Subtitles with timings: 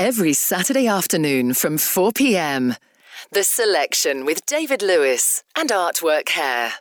[0.00, 2.74] every Saturday afternoon from 4 pm.
[3.32, 6.72] The Selection with David Lewis and Artwork Hair.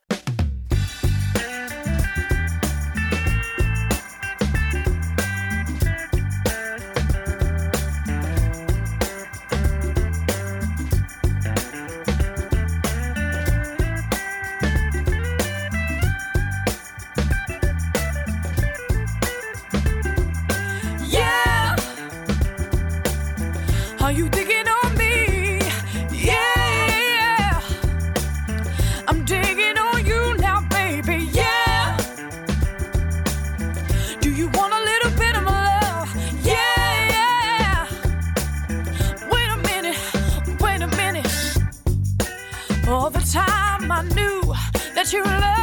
[45.12, 45.59] That you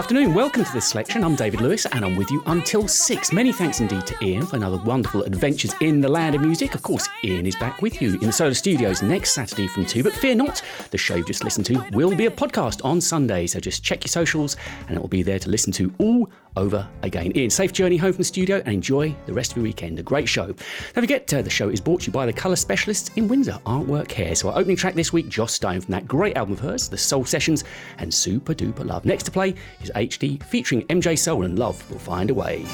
[0.00, 0.32] afternoon.
[0.32, 1.22] Welcome to this selection.
[1.22, 3.34] I'm David Lewis and I'm with you until six.
[3.34, 6.74] Many thanks indeed to Ian for another wonderful adventures in the land of music.
[6.74, 10.02] Of course, Ian is back with you in the Solar Studios next Saturday from 2.
[10.02, 13.46] But fear not, the show you've just listened to will be a podcast on Sunday.
[13.46, 14.56] So just check your socials
[14.88, 17.36] and it will be there to listen to all over again.
[17.36, 19.98] Ian, safe journey home from the studio and enjoy the rest of your weekend.
[19.98, 20.46] A great show.
[20.46, 20.56] Don't
[20.94, 24.10] forget, uh, the show is brought to you by the colour specialists in Windsor, Artwork
[24.12, 24.34] Hair.
[24.34, 26.98] So our opening track this week, Joss Stone from that great album of hers, The
[26.98, 27.64] Soul Sessions,
[27.98, 29.04] and Super Duper Love.
[29.04, 32.64] Next to play is HD featuring MJ Soul and Love Will Find a Way.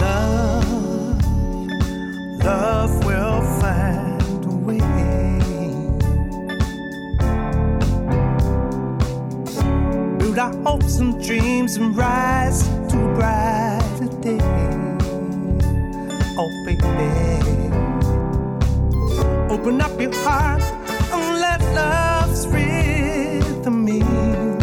[0.00, 0.70] love
[2.44, 4.09] love will find
[10.30, 14.38] Build our hopes and dreams and rise to a brighter day.
[16.38, 16.86] Oh, baby.
[19.52, 20.62] Open up your heart
[21.12, 24.56] and let love's rhythm in.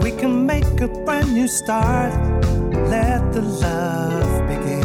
[0.00, 2.12] We can make a brand new start.
[2.90, 4.81] Let the love begin.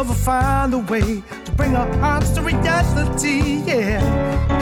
[0.00, 3.62] Love will find a way to bring our hearts to reality.
[3.66, 4.00] Yeah,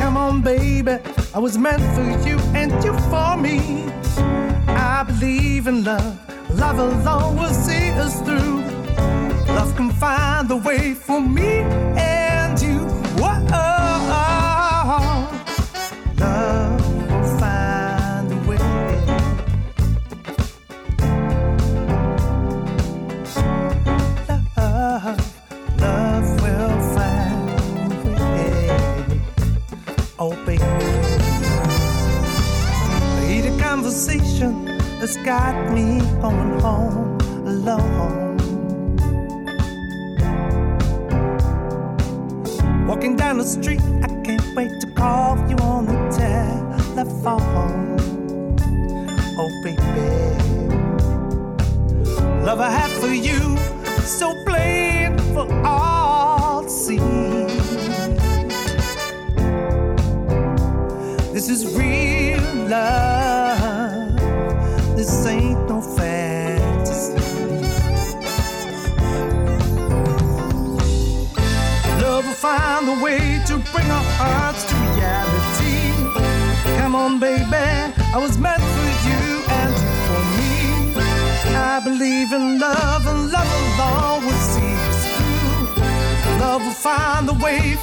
[0.00, 0.99] come on, baby.
[1.32, 3.87] I was meant for you and you for me.
[4.67, 6.19] I believe in love.
[6.58, 8.62] Love alone will see us through.
[9.55, 11.62] Love can find the way for me
[35.08, 38.37] that's got me going home alone.
[42.87, 45.96] Walking down the street, I can't wait to call you on the
[46.94, 47.96] telephone.
[49.38, 49.81] Oh, baby.
[52.44, 53.56] Love I have for you,
[54.02, 56.99] so plain for all to see.
[61.32, 63.67] This is real love.
[64.98, 67.14] This ain't no fantasy.
[72.02, 75.78] Love will find a way to bring our hearts to reality.
[76.80, 77.44] Come on, baby.
[78.12, 79.22] I was meant for you
[79.60, 80.54] and you for me.
[81.54, 86.40] I believe in love and love alone will see us through.
[86.40, 87.76] Love will find a way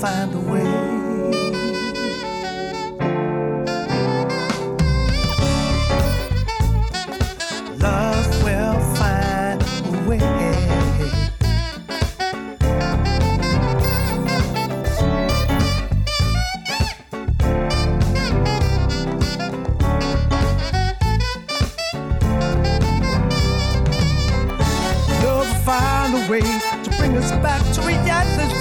[0.00, 0.99] find a way.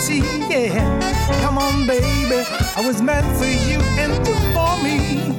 [0.10, 0.54] Reality.
[0.54, 2.44] Yeah, come on, baby.
[2.76, 5.36] I was meant for you and you for me.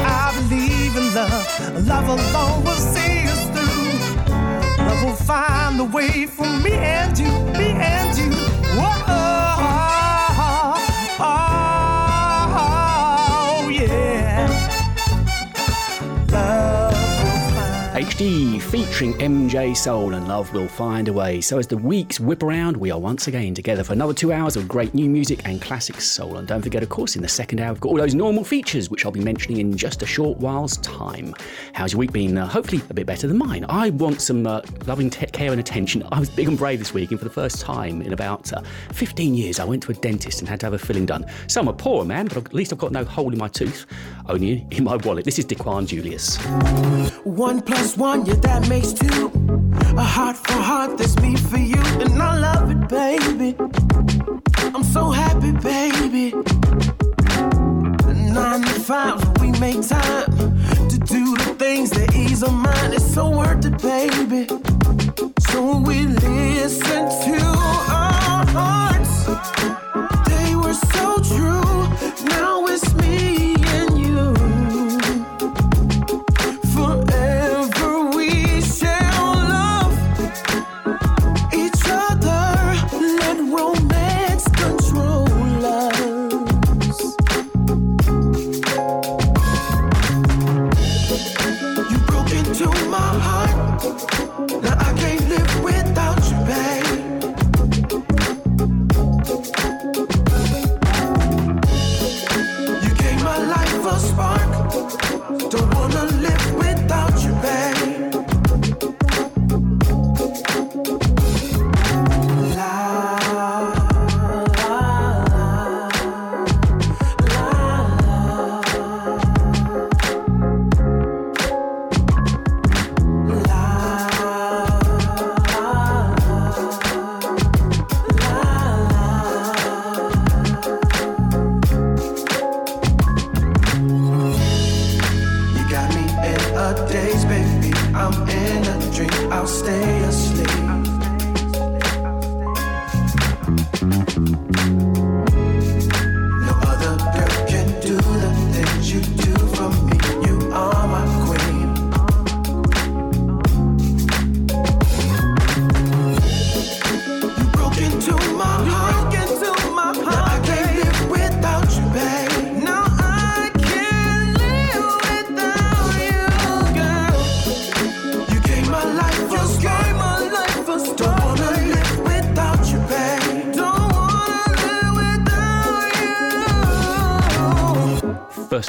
[0.00, 1.86] I believe in love.
[1.86, 4.84] Love alone will see us through.
[4.84, 8.30] Love will find a way for me and you, me and you.
[8.76, 9.38] Whoa, oh.
[17.98, 18.57] HD
[18.98, 21.40] featuring MJ Soul and Love Will Find a Way.
[21.40, 24.56] So, as the weeks whip around, we are once again together for another two hours
[24.56, 26.36] of great new music and classic soul.
[26.36, 28.90] And don't forget, of course, in the second hour, we've got all those normal features,
[28.90, 31.32] which I'll be mentioning in just a short while's time.
[31.74, 32.36] How's your week been?
[32.36, 33.64] Uh, hopefully, a bit better than mine.
[33.68, 36.02] I want some uh, loving te- care and attention.
[36.10, 38.62] I was big and brave this week, and for the first time in about uh,
[38.94, 41.24] 15 years, I went to a dentist and had to have a filling done.
[41.46, 43.86] Some are poor, man, but at least I've got no hole in my tooth,
[44.28, 45.24] only in my wallet.
[45.24, 46.36] This is Dequan Julius.
[47.22, 51.82] One plus one, yeah, that makes A heart for heart, that's me for you.
[52.00, 53.54] And I love it, baby.
[54.74, 56.30] I'm so happy, baby.
[58.06, 60.24] The nine to five, we make time
[60.88, 62.94] to do the things that ease our mind.
[62.94, 64.48] It's so worth it, baby.
[65.50, 69.26] So we listen to our hearts.
[70.30, 71.67] They were so true.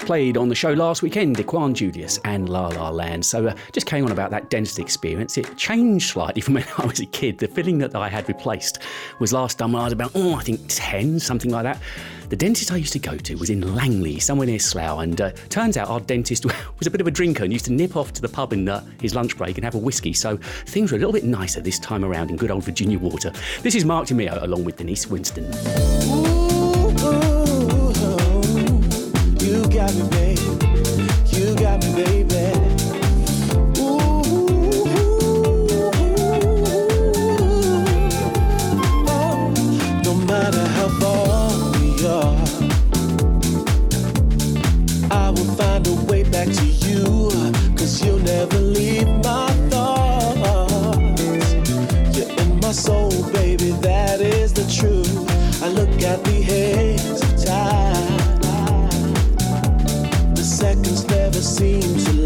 [0.09, 3.23] Played on the show last weekend, Dequan Julius and La La Land.
[3.23, 5.37] So uh, just came on about that dentist experience.
[5.37, 7.37] It changed slightly from when I was a kid.
[7.37, 8.79] The filling that I had replaced
[9.19, 11.79] was last done when I was about, oh, I think 10, something like that.
[12.29, 15.29] The dentist I used to go to was in Langley, somewhere near Slough, and uh,
[15.49, 16.43] turns out our dentist
[16.79, 18.67] was a bit of a drinker and used to nip off to the pub in
[18.67, 20.13] uh, his lunch break and have a whiskey.
[20.13, 23.31] So things were a little bit nicer this time around in good old Virginia water.
[23.61, 26.08] This is Mark DeMeo along with Denise Winston.
[29.69, 30.39] Got me, babe.
[31.31, 32.25] You got me, baby.
[40.03, 40.89] No matter how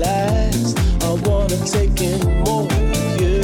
[0.05, 3.43] I wanna take in more of you.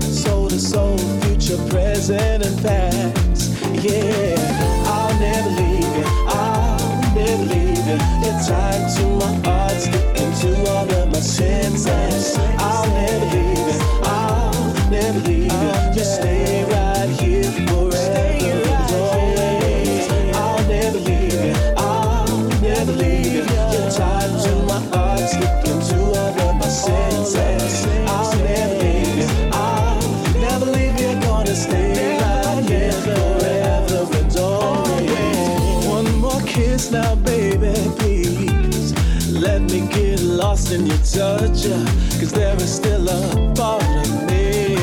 [0.00, 3.52] Soul to soul, future, present, and past.
[3.82, 4.36] Yeah,
[4.86, 6.04] I'll never leave you.
[6.26, 7.98] I'll never leave you.
[8.22, 12.57] You're tied to my heart, sticking all of my senses.
[40.72, 41.84] In your touch, uh,
[42.18, 44.76] cause there is still a part of me.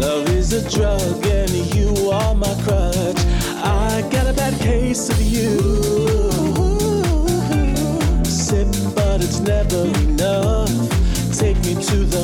[0.00, 3.20] Love is a drug and you are my crutch.
[3.62, 5.58] I got a bad case of you.
[8.24, 10.70] Sip, but it's never enough.
[11.38, 12.23] Take me to the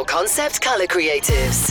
[0.00, 1.69] Your concept colour creatives.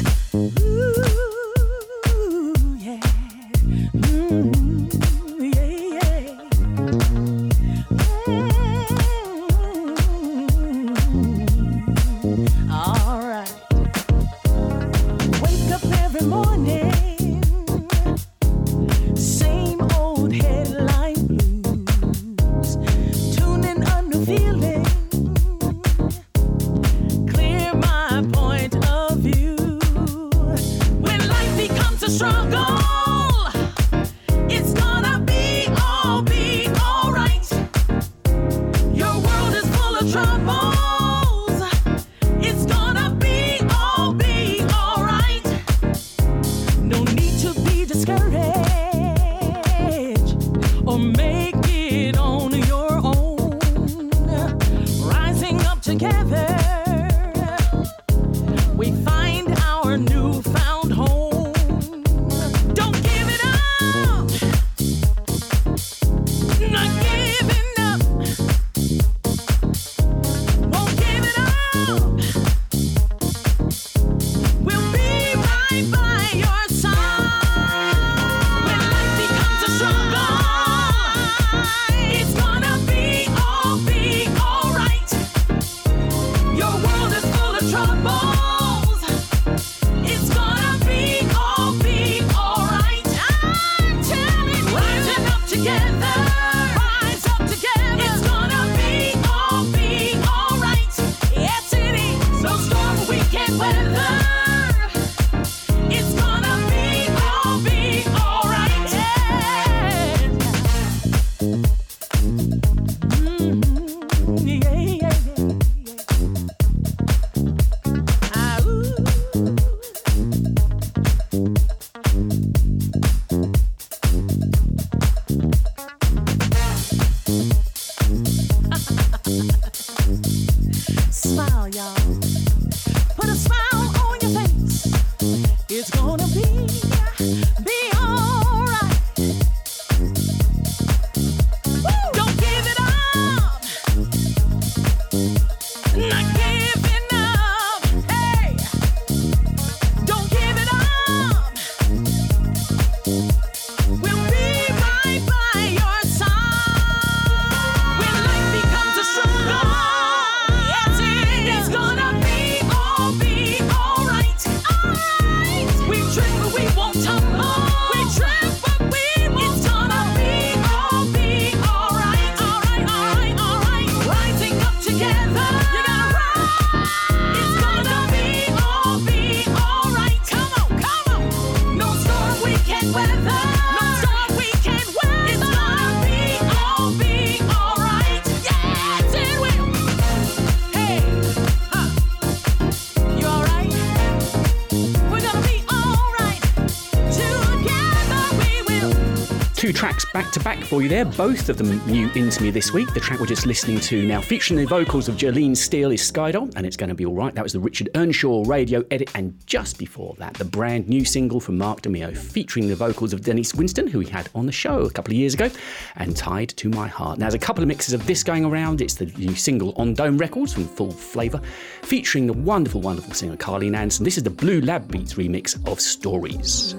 [200.34, 202.94] To back for you there, both of them new into me this week.
[202.94, 206.54] The track we're just listening to now, featuring the vocals of Jolene Steele, is Skydoll,
[206.56, 207.34] and it's going to be alright.
[207.34, 211.40] That was the Richard Earnshaw radio edit, and just before that, the brand new single
[211.40, 214.82] from Mark DeMeo, featuring the vocals of Denise Winston, who we had on the show
[214.82, 215.50] a couple of years ago,
[215.96, 217.20] and Tied to My Heart.
[217.20, 218.82] Now, there's a couple of mixes of this going around.
[218.82, 221.42] It's the new single on Dome Records from Full Flavour,
[221.82, 224.04] featuring the wonderful, wonderful singer Carly Nanson.
[224.04, 226.76] This is the Blue Lab Beats remix of Stories.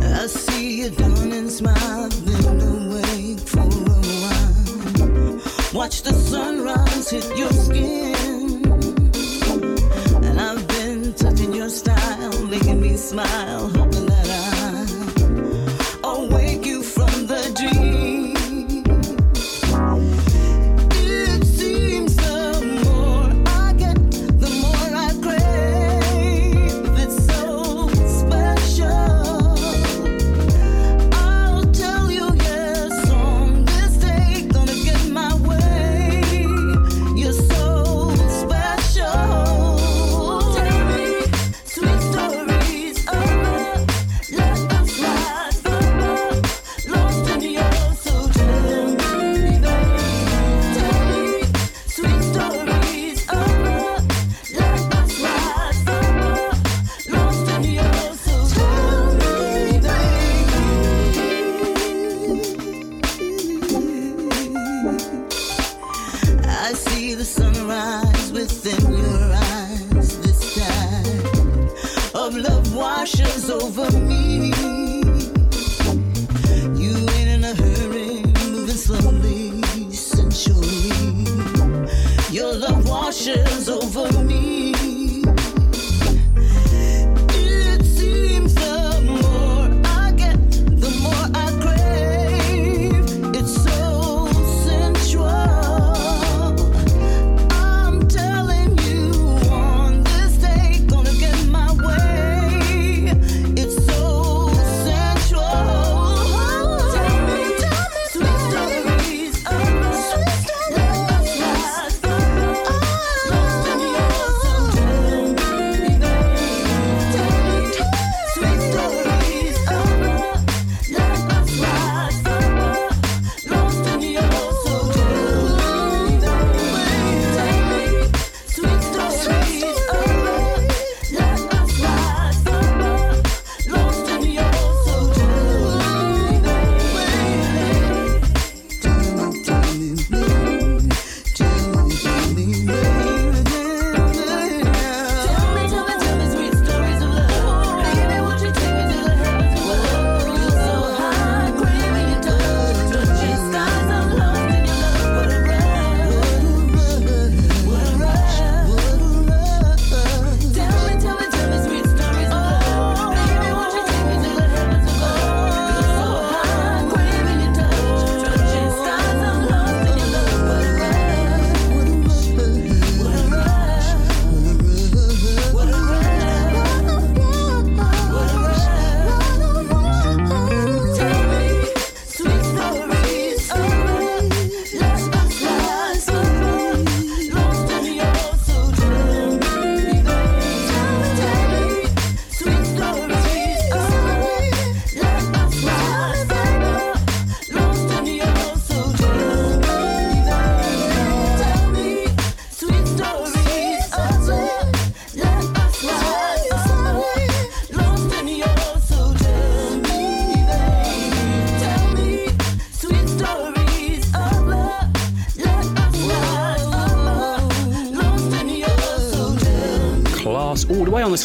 [0.00, 0.90] I see you
[2.26, 5.40] been awake for a while.
[5.72, 8.14] Watch the sunrise hit your skin.
[10.24, 13.70] And I've been touching your style, making me smile,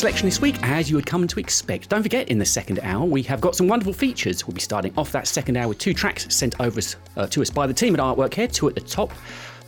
[0.04, 1.88] selection this week, as you had come to expect.
[1.88, 4.46] Don't forget, in the second hour, we have got some wonderful features.
[4.46, 6.82] We'll be starting off that second hour with two tracks sent over
[7.16, 9.14] uh, to us by the team at Artwork Hair, two at the top.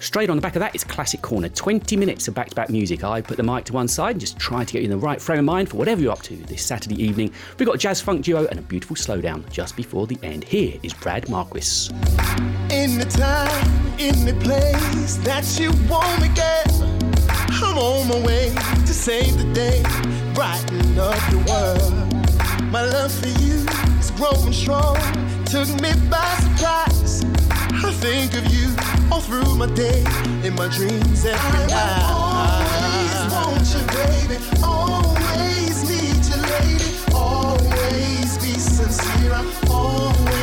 [0.01, 2.69] Straight on the back of that is Classic Corner, 20 minutes of back to back
[2.69, 3.05] music.
[3.05, 4.97] I put the mic to one side and just try to get you in the
[4.97, 7.31] right frame of mind for whatever you're up to this Saturday evening.
[7.57, 10.43] We've got a jazz funk duo and a beautiful slowdown just before the end.
[10.43, 11.93] Here is Brad Marquis.
[12.71, 16.95] In the time, in the place that you want me, girl.
[17.63, 19.83] I'm on my way to save the day,
[20.35, 21.93] brighten up the world.
[22.69, 23.65] My love for you
[23.97, 24.97] is growing strong,
[25.45, 27.23] took me by surprise.
[27.87, 28.75] I think of you
[29.09, 30.03] all through my day,
[30.43, 32.03] in my dreams every night.
[32.11, 34.37] Always want you, baby.
[34.61, 36.91] Always need you, lady.
[37.15, 39.33] Always be sincere.
[39.33, 40.34] I'll always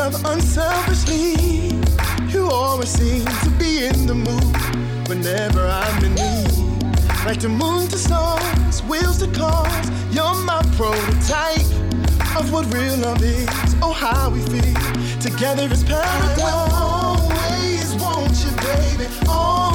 [0.00, 1.78] love unselfishly.
[2.32, 4.56] You always seem to be in the mood
[5.08, 6.84] whenever I'm in need.
[7.26, 9.86] Like the moon to stars, wheels to cars.
[10.10, 11.70] You're my prototype
[12.38, 13.48] of what real love is.
[13.82, 14.80] Oh, how we feel
[15.20, 16.40] together is paradise.
[16.40, 19.06] I will always want you, baby.
[19.28, 19.69] Always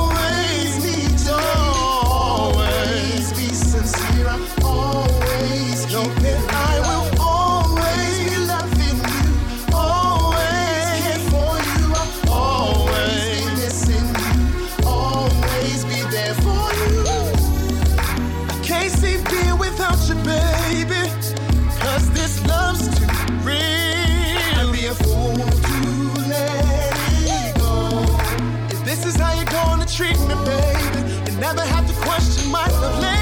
[29.95, 33.14] treat me, baby, you never have to question my love,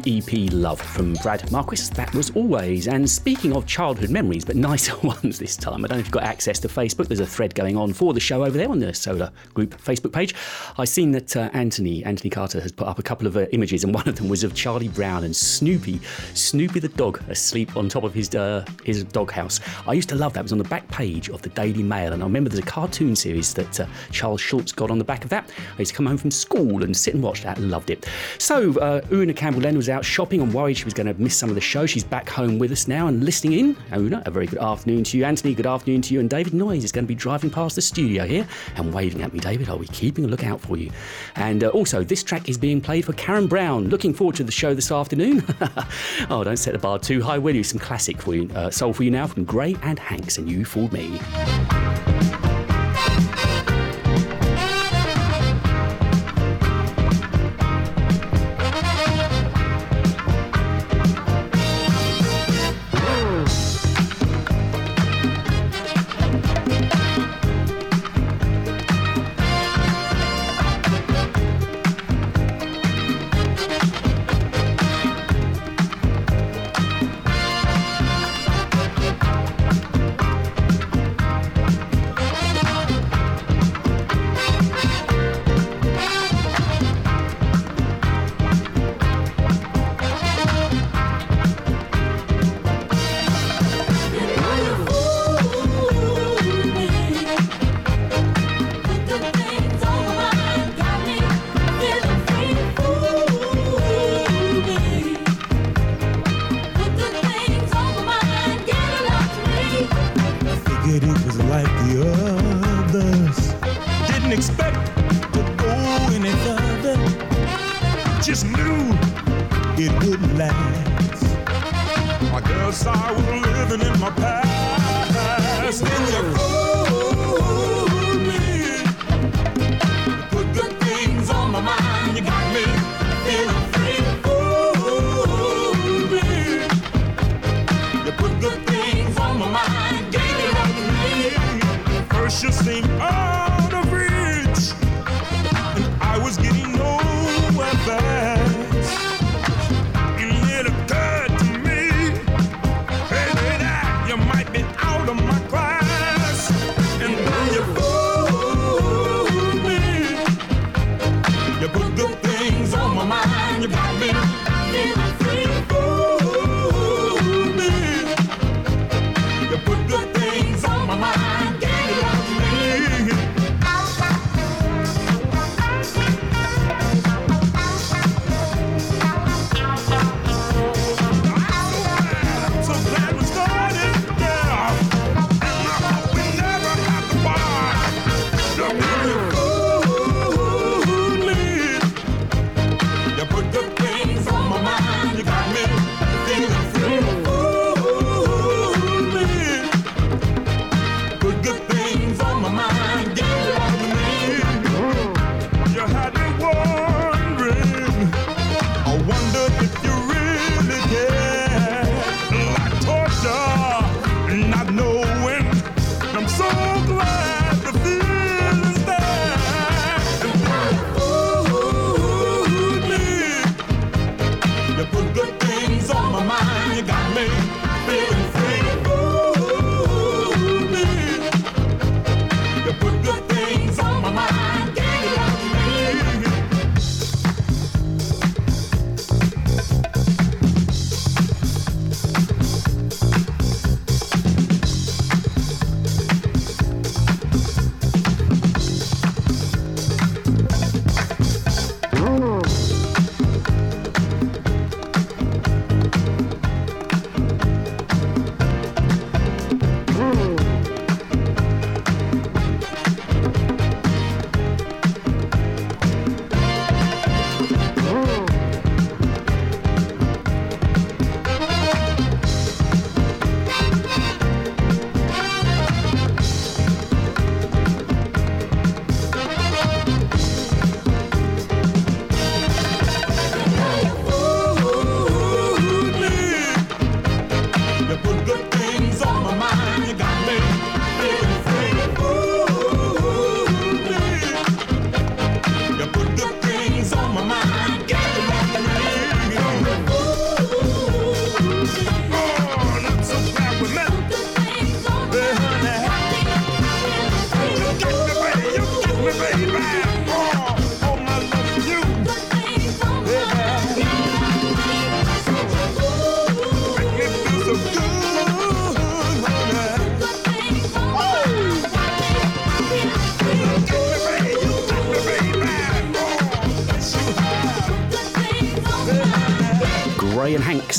[0.00, 2.88] the EP Love from Brad Marquis, that was always.
[2.88, 6.12] And speaking of childhood memories, but nicer ones this time, I don't know if you've
[6.12, 7.08] got access to Facebook.
[7.08, 10.12] There's a thread going on for the show over there on the Solar Group Facebook
[10.12, 10.34] page.
[10.78, 13.84] I've seen that uh, Anthony, Anthony Carter, has put up a couple of uh, images,
[13.84, 16.00] and one of them was of Charlie Brown and Snoopy,
[16.32, 19.60] Snoopy the dog, asleep on top of his uh, his doghouse.
[19.86, 20.40] I used to love that.
[20.40, 22.66] It was on the back page of the Daily Mail, and I remember there's a
[22.66, 25.50] cartoon series that uh, Charles Schulz got on the back of that.
[25.76, 27.58] I used to come home from school and sit and watch that.
[27.58, 28.08] Loved it.
[28.38, 31.36] So uh, Una Campbell Len was out shopping and worried she was going to miss
[31.36, 31.86] some of the show.
[31.86, 33.76] She's back home with us now and listening in.
[33.92, 35.24] Una, a very good afternoon to you.
[35.24, 36.20] Anthony, good afternoon to you.
[36.20, 39.32] And David Noyes is going to be driving past the studio here and waving at
[39.32, 39.40] me.
[39.40, 40.92] David, I'll be keeping a lookout for you.
[41.34, 43.88] And uh, also, this track is being played for Karen Brown.
[43.88, 45.44] Looking forward to the show this afternoon.
[46.30, 47.64] oh, don't set the bar too high, will you?
[47.64, 50.64] Some classic for you, uh, soul for you now from Gray and Hanks and You
[50.64, 51.18] Fooled Me.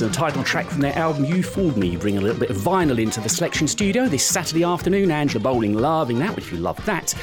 [0.02, 2.58] And the title track from their album You Fooled Me, bring a little bit of
[2.58, 5.12] vinyl into the selection studio this Saturday afternoon.
[5.12, 6.36] Angela Bowling loving that.
[6.36, 7.14] If you love that,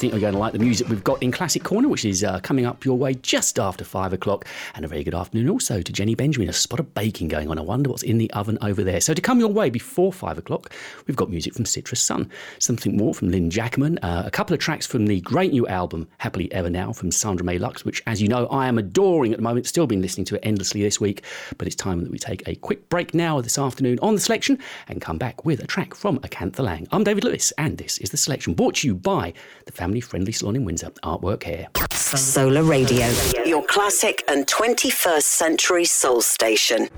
[0.00, 2.40] think you're going to like the music we've got in Classic Corner, which is uh,
[2.40, 4.46] coming up your way just after five o'clock.
[4.74, 6.48] And a very good afternoon also to Jenny Benjamin.
[6.48, 7.58] A spot of baking going on.
[7.58, 9.02] I wonder what's in the oven over there.
[9.02, 10.72] So to come your way before five o'clock,
[11.06, 14.60] we've got music from Citrus Sun, something more from Lynn Jackman, uh, a couple of
[14.60, 18.22] tracks from the great new album Happily Ever Now from Sandra May Lux, which, as
[18.22, 19.66] you know, I am adoring at the moment.
[19.66, 21.24] Still been listening to it endlessly this week,
[21.58, 24.58] but it's time that we take a quick break now this afternoon on the selection
[24.88, 26.88] and come back with a track from Acantha Lang.
[26.90, 29.34] I'm David Lewis, and this is the selection brought to you by
[29.66, 31.66] the family friendly salon in Windsor, Artwork Hair.
[31.90, 33.08] Solar Radio,
[33.44, 36.88] your classic and 21st century soul station.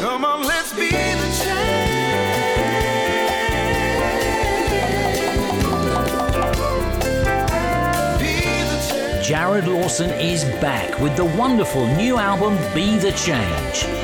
[0.00, 1.30] Come on, let's be the
[9.30, 13.99] Jared Lawson is back with the wonderful new album Be the Change.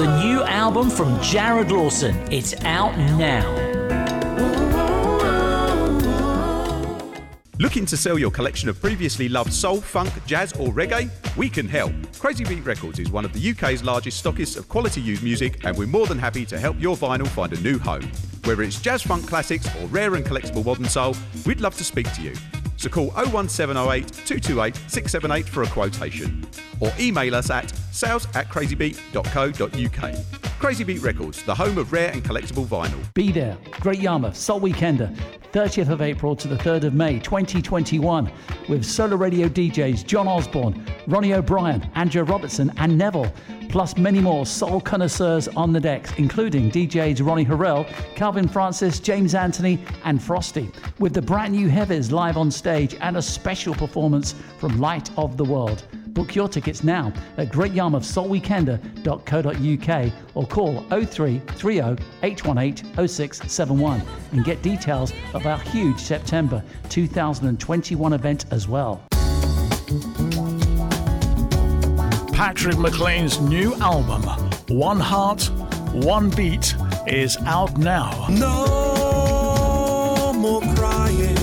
[0.00, 2.16] The new album from Jared Lawson.
[2.32, 3.44] It's out now.
[7.58, 11.10] Looking to sell your collection of previously loved soul, funk, jazz, or reggae?
[11.36, 11.92] We can help.
[12.18, 15.76] Crazy Beat Records is one of the UK's largest stockists of quality used music, and
[15.76, 18.10] we're more than happy to help your vinyl find a new home.
[18.44, 22.10] Whether it's jazz funk classics or rare and collectible modern soul, we'd love to speak
[22.14, 22.32] to you.
[22.78, 26.46] So call 01708 228 678 for a quotation.
[26.80, 30.40] Or email us at sales at crazybeat.co.uk.
[30.60, 33.14] Crazy Beat Records, the home of rare and collectible vinyl.
[33.14, 33.56] Be there.
[33.80, 35.14] Great Yarmouth, Soul Weekender,
[35.52, 38.30] 30th of April to the 3rd of May 2021,
[38.68, 43.32] with Solar Radio DJs John Osborne, Ronnie O'Brien, Andrew Robertson, and Neville,
[43.70, 49.34] plus many more soul connoisseurs on the decks, including DJs Ronnie Herel, Calvin Francis, James
[49.34, 54.34] Anthony, and Frosty, with the brand new Heavies live on stage and a special performance
[54.58, 55.84] from Light of the World.
[56.12, 65.46] Book your tickets now at greatyarmouthsoulweekender.co.uk or call 0330 818 0671 and get details of
[65.46, 69.02] our huge September 2021 event as well.
[72.32, 74.22] Patrick McLean's new album,
[74.68, 75.50] One Heart,
[75.92, 76.74] One Beat,
[77.06, 78.26] is out now.
[78.30, 81.39] No more crying.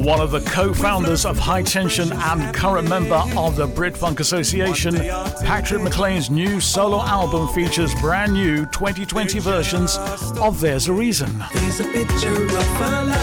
[0.00, 4.94] One of the co founders of Hi-Tension and current member of the Brit Funk Association,
[4.94, 9.98] Patrick McLean's new solo album features brand new 2020 versions
[10.38, 11.44] of There's a Reason.
[11.52, 13.20] There's a picture of our lives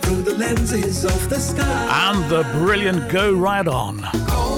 [0.00, 2.10] through the lenses of the sky.
[2.10, 4.55] And the brilliant Go Right On.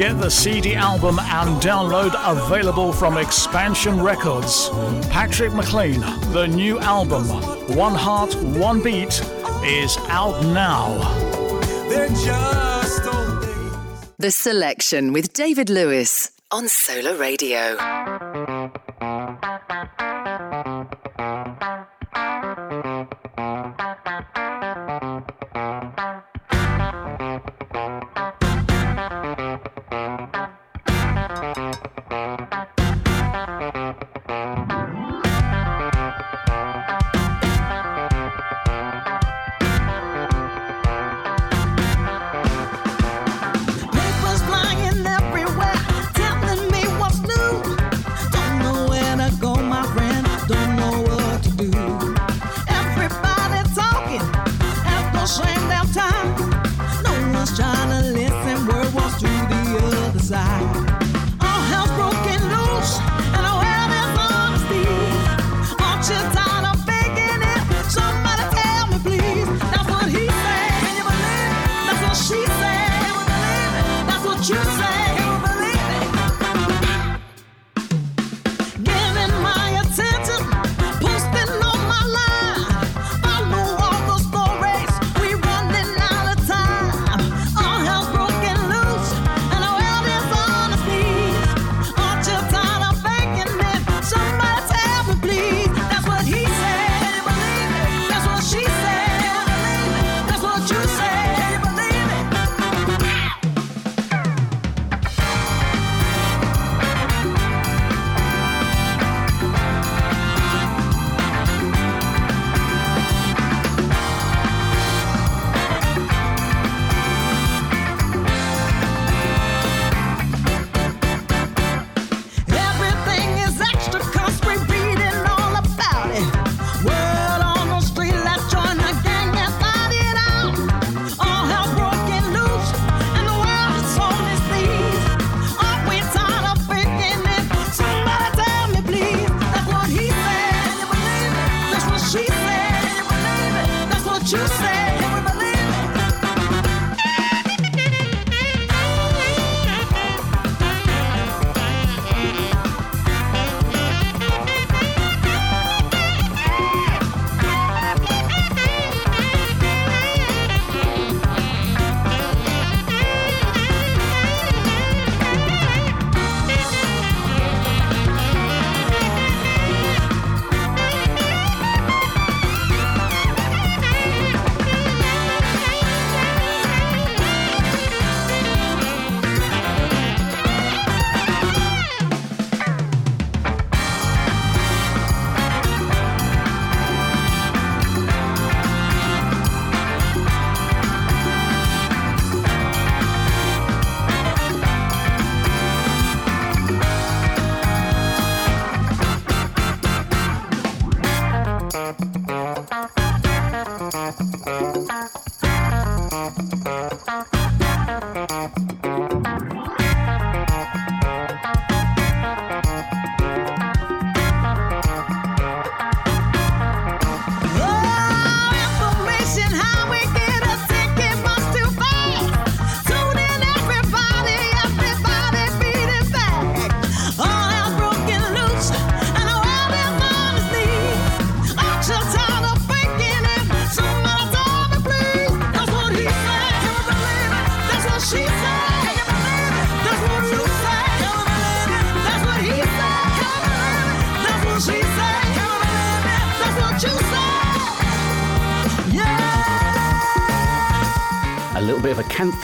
[0.00, 4.70] Get the CD album and download available from Expansion Records.
[5.10, 6.00] Patrick McLean,
[6.32, 7.26] the new album,
[7.76, 9.20] One Heart, One Beat,
[9.62, 10.96] is out now.
[11.90, 13.46] They're just old
[14.18, 17.76] The Selection with David Lewis on Solar Radio.
[72.14, 74.06] She said.
[74.06, 74.99] That's what you say.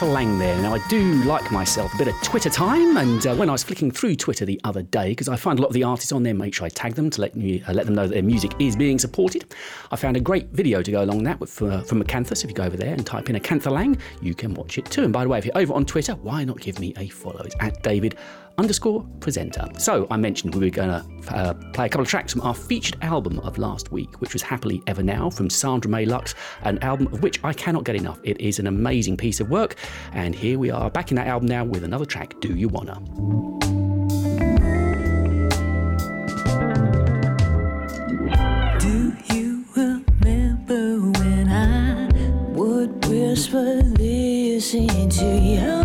[0.05, 0.61] Lang there.
[0.61, 3.63] Now, I do like myself a bit of Twitter time, and uh, when I was
[3.63, 6.23] flicking through Twitter the other day, because I find a lot of the artists on
[6.23, 8.23] there, make sure I tag them to let, me, uh, let them know that their
[8.23, 9.53] music is being supported.
[9.91, 12.37] I found a great video to go along that with, uh, from Acantha.
[12.37, 14.85] So if you go over there and type in Acantha Lang, you can watch it
[14.85, 15.03] too.
[15.03, 17.41] And by the way, if you're over on Twitter, why not give me a follow?
[17.41, 18.15] It's at David
[18.57, 19.67] underscore presenter.
[19.77, 22.55] So I mentioned we were going to uh, play a couple of tracks from our
[22.55, 26.33] featured album of last week, which was Happily Ever Now from Sandra May Lux,
[26.63, 28.19] an album of which I cannot get enough.
[28.23, 29.75] It is an amazing piece of work.
[30.13, 32.99] And here we are back in that album now with another track, Do You Wanna?
[43.97, 45.76] This into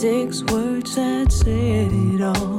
[0.00, 2.57] Six words that said it all.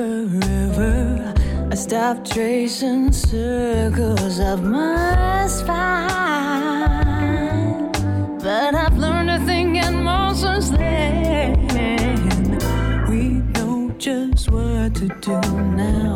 [0.00, 1.34] Ever.
[1.70, 6.08] I stopped tracing circles of my spine.
[8.38, 11.58] But I've learned a thing and more since then.
[13.08, 15.40] We know just what to do
[15.76, 16.07] now.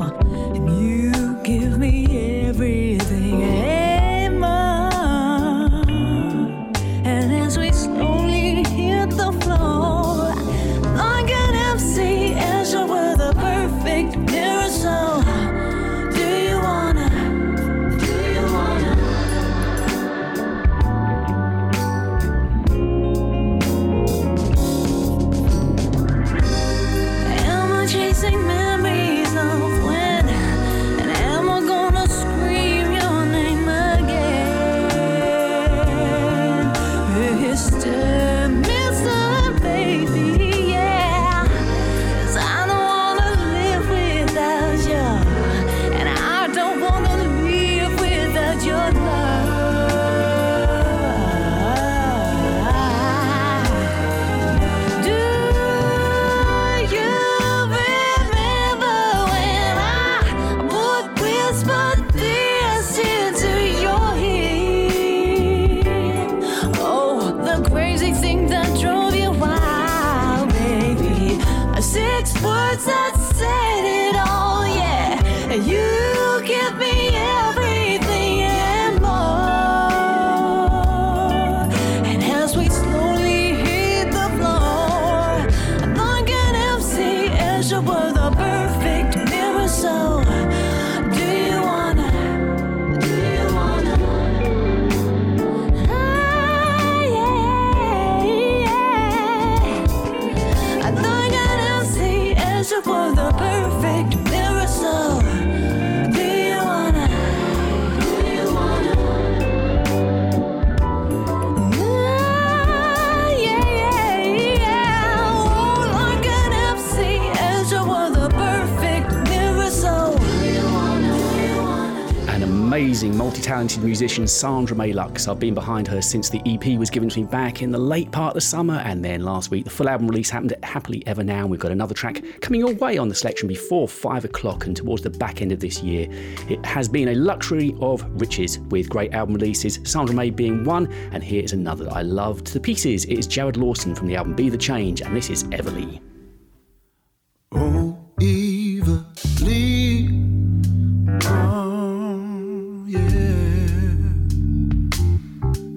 [123.33, 125.27] Amazing multi-talented musician, Sandra May Lux.
[125.27, 128.11] I've been behind her since the EP was given to me back in the late
[128.11, 131.03] part of the summer, and then last week the full album release happened at Happily
[131.07, 131.47] Ever Now.
[131.47, 135.03] We've got another track coming your way on the selection before five o'clock and towards
[135.03, 136.09] the back end of this year.
[136.49, 140.93] It has been a luxury of riches with great album releases, Sandra May being one,
[141.13, 143.07] and here is another that I loved to pieces.
[143.07, 146.01] It is Jared Lawson from the album Be the Change, and this is Everly.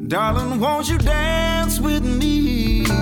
[0.08, 2.84] Darling, won't you dance with me?
[2.84, 2.93] Yeah.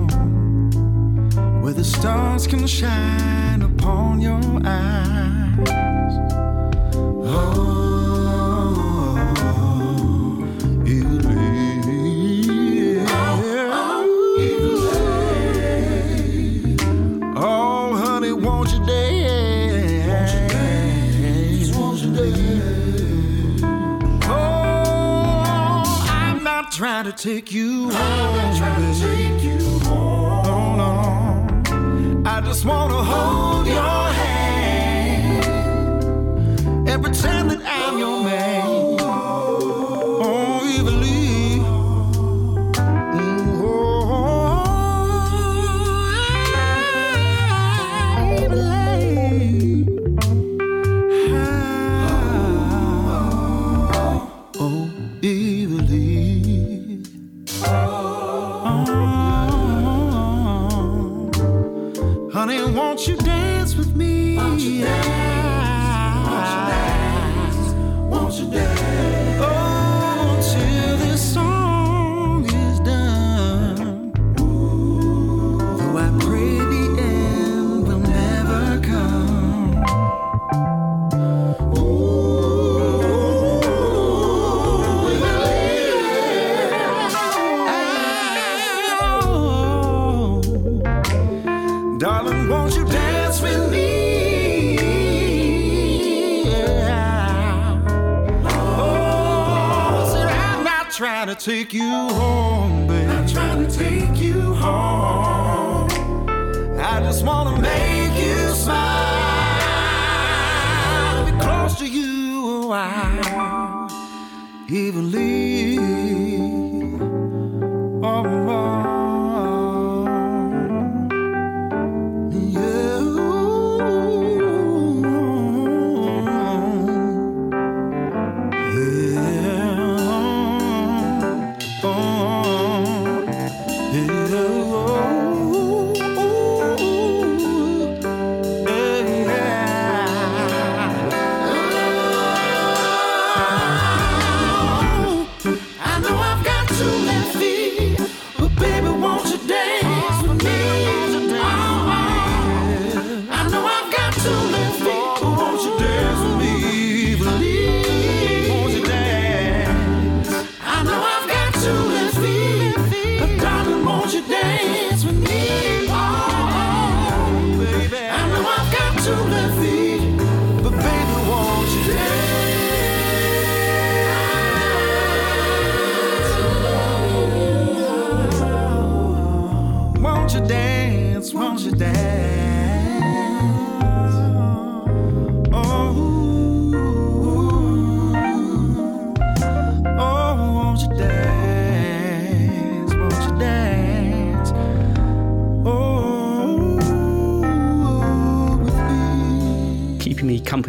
[1.61, 5.98] where the stars can shine upon your eyes.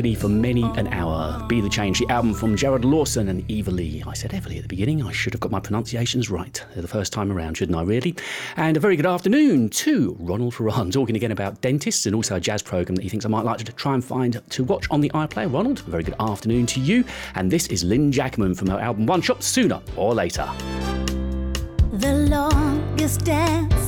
[0.10, 1.46] me for many an hour.
[1.48, 4.04] Be the Change, the album from Jared Lawson and Eva Lee.
[4.08, 5.04] I said Everly at the beginning.
[5.04, 8.16] I should have got my pronunciations right the first time around, shouldn't I, really?
[8.56, 12.40] And a very good afternoon to Ronald Ferran, talking again about dentists and also a
[12.40, 15.02] jazz programme that he thinks I might like to try and find to watch on
[15.02, 15.54] the iPlayer.
[15.54, 17.04] Ronald, very good afternoon to you.
[17.36, 20.50] And this is Lynn Jackman from her album One Shot Sooner or Later.
[21.92, 23.79] The longest dance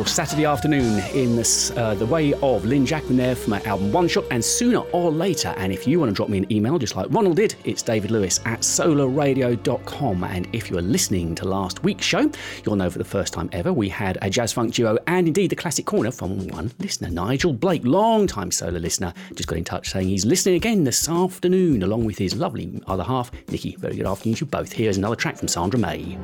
[0.00, 3.92] your Saturday afternoon in this, uh, the way of Lynn Jackman there from her album
[3.92, 5.52] One Shot and Sooner or Later.
[5.58, 8.10] And if you want to drop me an email, just like Ronald did, it's David
[8.10, 10.24] Lewis at solarradio.com.
[10.24, 12.30] And if you are listening to last week's show,
[12.64, 15.50] you'll know for the first time ever we had a jazz funk duo and indeed
[15.50, 19.64] the classic corner from one listener, Nigel Blake, long time solar listener, just got in
[19.64, 23.76] touch saying he's listening again this afternoon along with his lovely other half, Nikki.
[23.76, 24.72] Very good afternoon to you both.
[24.72, 26.16] Here's another track from Sandra May.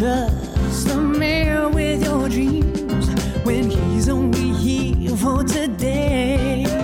[0.00, 3.06] Trust a man with your dreams
[3.44, 6.79] when he's only here for today?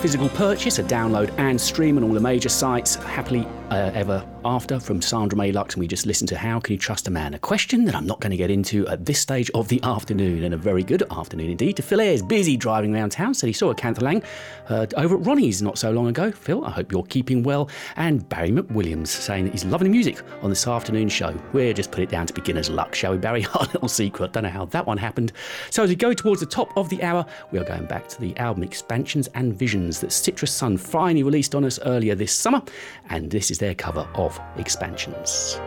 [0.00, 2.94] Physical purchase, a download and stream on all the major sites.
[2.94, 6.72] Happily uh, ever after from Sandra May Lux, and we just listened to How Can
[6.72, 7.34] You Trust a Man?
[7.34, 10.44] A question that I'm not going to get into at this stage of the afternoon,
[10.44, 11.76] and a very good afternoon indeed.
[11.76, 14.22] To Phil Ayres, busy driving around town, said he saw Acantha Lang
[14.70, 16.32] uh, over at Ronnie's not so long ago.
[16.32, 17.68] Phil, I hope you're keeping well.
[17.96, 21.38] And Barry McWilliams saying that he's loving the music on this afternoon show.
[21.52, 23.44] We'll just put it down to beginner's luck, shall we, Barry?
[23.54, 24.32] Our little secret.
[24.32, 25.32] Don't know how that one happened.
[25.68, 28.20] So as we go towards the top of the hour, we are going back to
[28.20, 32.62] the album Expansions and Visions that Citrus Sun finally released on us earlier this summer,
[33.08, 35.58] and this is their cover of Expansions.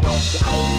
[0.00, 0.78] Expand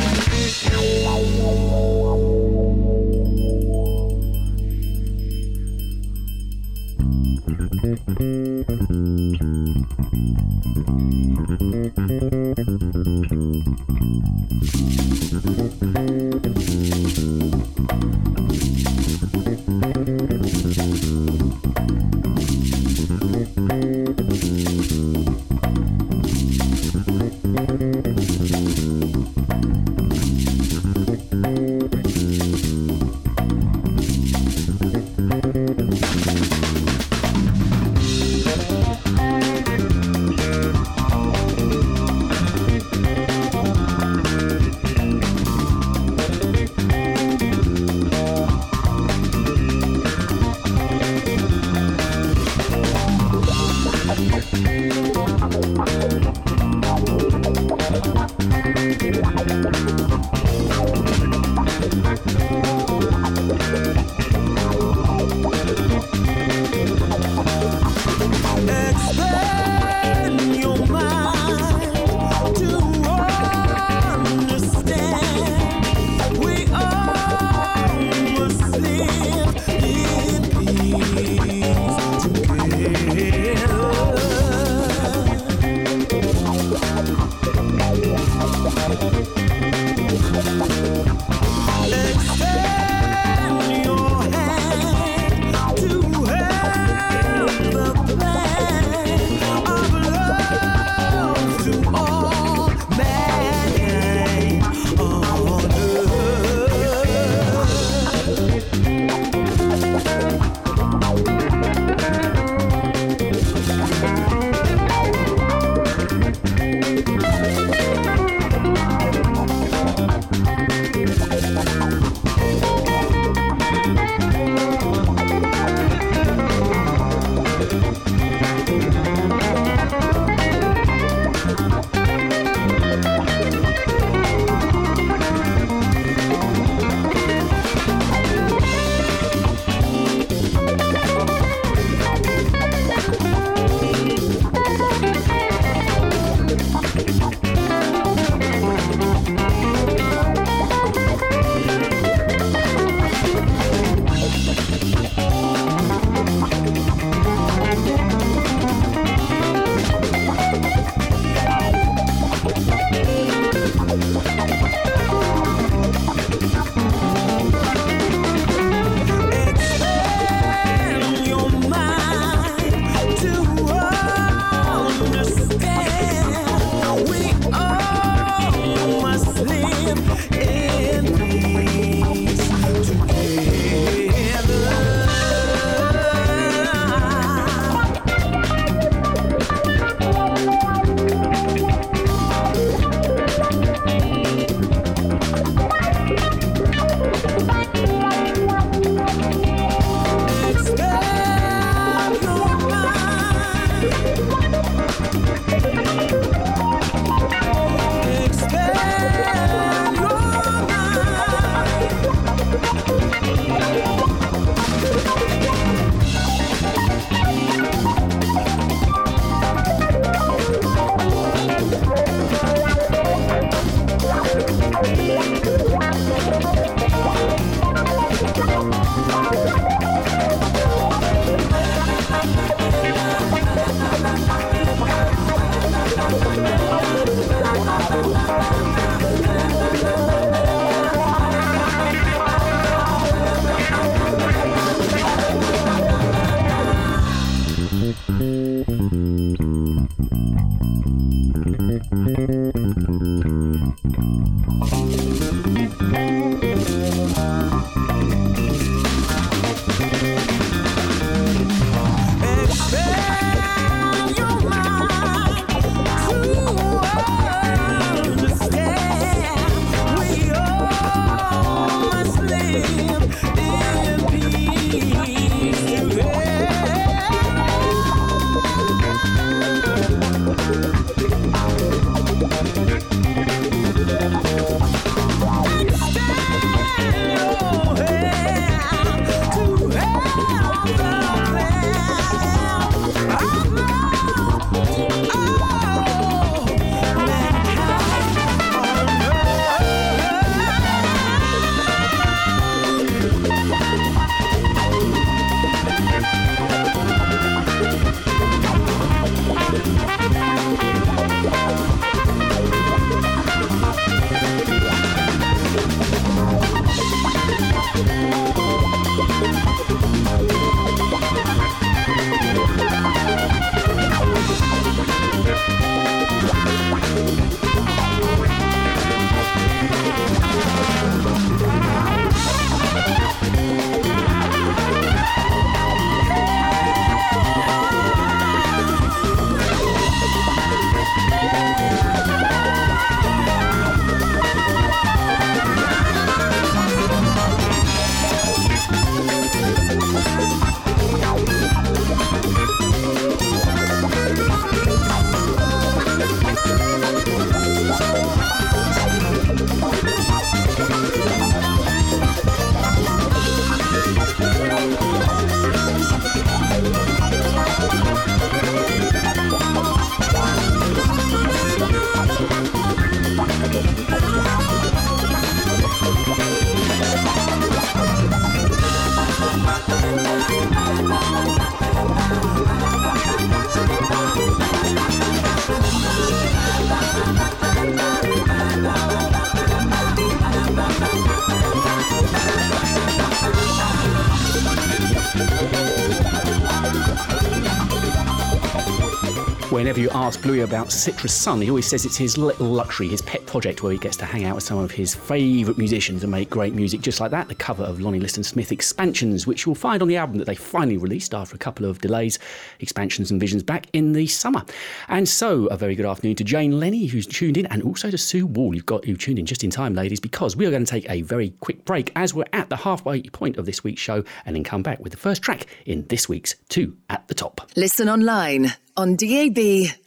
[399.70, 403.04] whenever you ask Bluey about Citrus Sun, he always says it's his little luxury, his
[403.04, 406.12] pet project where he gets to hang out with some of his favourite musicians and
[406.12, 407.28] make great music just like that.
[407.28, 410.34] The cover of Lonnie Liston Smith Expansions, which you'll find on the album that they
[410.34, 412.18] finally released after a couple of delays,
[412.60, 414.44] Expansions and Visions back in the summer.
[414.88, 417.98] And so, a very good afternoon to Jane Lenny, who's tuned in, and also to
[418.00, 420.66] Sue Wall, you've got you tuned in just in time, ladies, because we are going
[420.66, 423.84] to take a very quick break as we're at the halfway point of this week's
[423.84, 427.14] show and then come back with the first track in this week's Two at the
[427.14, 427.52] Top.
[427.56, 429.38] Listen online, on DAB,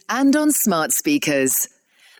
[0.07, 1.67] and on smart speakers.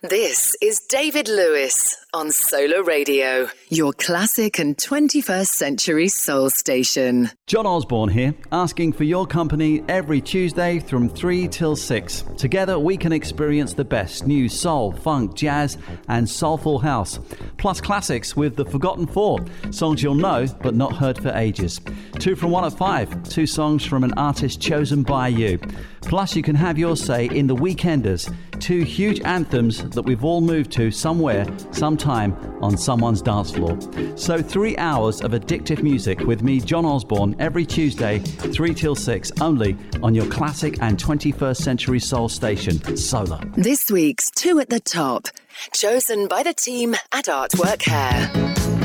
[0.02, 1.83] This is David Lewis
[2.14, 7.28] on Solar Radio, your classic and 21st century soul station.
[7.48, 12.24] John Osborne here, asking for your company every Tuesday from 3 till 6.
[12.38, 17.18] Together we can experience the best new soul, funk, jazz, and soulful house.
[17.58, 21.80] Plus classics with The Forgotten Four, songs you'll know but not heard for ages.
[22.20, 25.58] Two from one at five, two songs from an artist chosen by you.
[26.02, 30.40] Plus, you can have your say in The Weekenders, two huge anthems that we've all
[30.40, 33.78] moved to somewhere, sometime on someone's dance floor.
[34.16, 39.32] So, three hours of addictive music with me, John Osborne, every Tuesday, 3 till 6,
[39.40, 43.40] only on your classic and 21st century soul station, Solar.
[43.56, 45.28] This week's Two at the Top,
[45.72, 48.83] chosen by the team at Artwork Hair.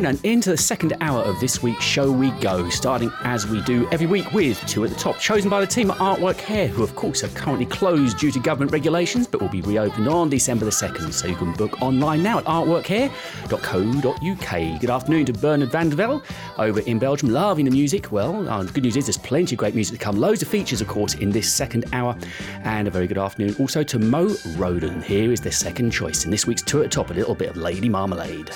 [0.00, 3.60] Afternoon, and into the second hour of this week's show we go, starting as we
[3.62, 6.68] do every week with two at the top, chosen by the team at Artwork Hair,
[6.68, 10.30] who of course are currently closed due to government regulations, but will be reopened on
[10.30, 14.80] December the 2nd, so you can book online now at artworkhair.co.uk.
[14.80, 16.22] Good afternoon to Bernard van der Vel
[16.58, 18.10] over in Belgium, loving the music.
[18.10, 20.80] Well, uh, good news is there's plenty of great music to come, loads of features,
[20.80, 22.16] of course, in this second hour,
[22.64, 25.02] and a very good afternoon also to Mo Roden.
[25.02, 27.50] Here is the second choice in this week's two at the top, a little bit
[27.50, 28.50] of Lady Marmalade.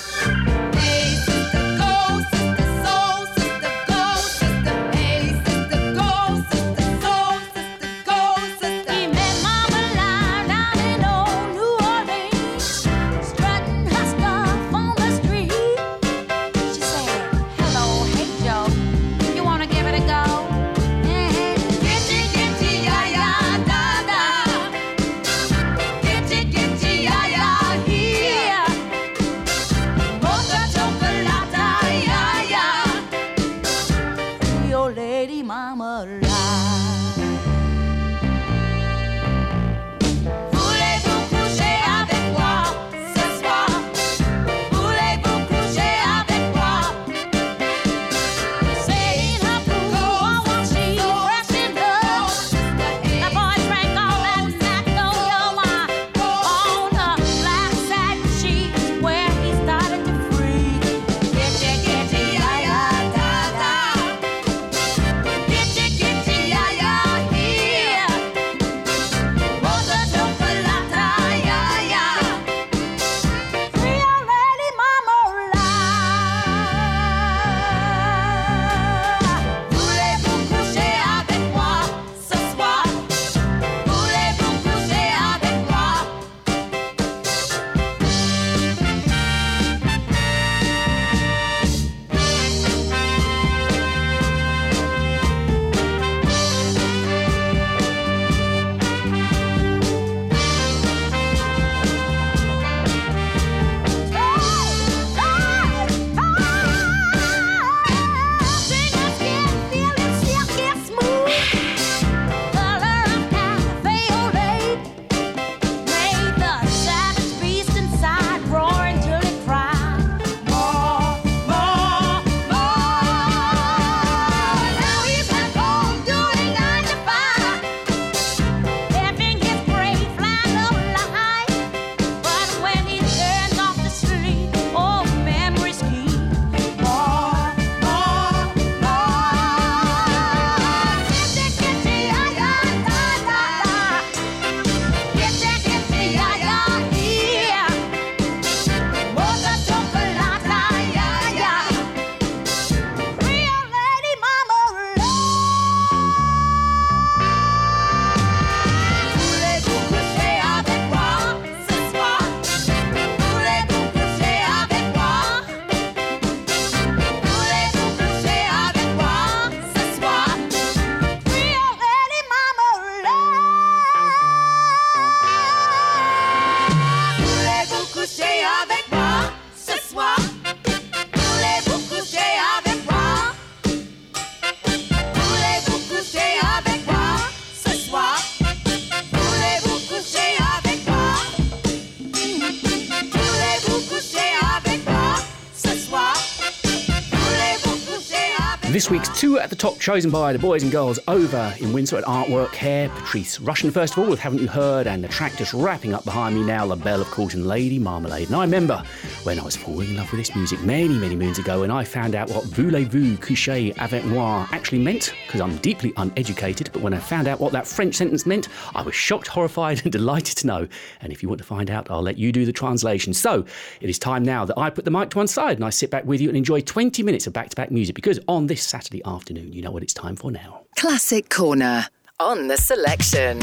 [199.35, 202.89] At the top, chosen by the boys and girls over in Windsor at Artwork Hair.
[202.89, 204.86] Patrice Rushen, first of all, with Haven't You Heard?
[204.86, 208.28] And the track just wrapping up behind me now, Labelle, of and Lady Marmalade.
[208.28, 208.82] And I remember
[209.24, 211.85] when I was falling in love with this music many, many moons ago, and I
[211.85, 216.73] found out what Voulez-vous coucher avec moi actually meant, because I'm deeply uneducated.
[216.85, 220.36] When I found out what that French sentence meant, I was shocked, horrified, and delighted
[220.39, 220.69] to know.
[221.01, 223.15] And if you want to find out, I'll let you do the translation.
[223.15, 223.47] So
[223.81, 225.90] it is time now that I put the mic to one side and I sit
[225.90, 228.62] back with you and enjoy 20 minutes of back to back music, because on this
[228.62, 230.61] Saturday afternoon, you know what it's time for now.
[230.77, 231.86] Classic Corner
[232.20, 233.40] on the selection.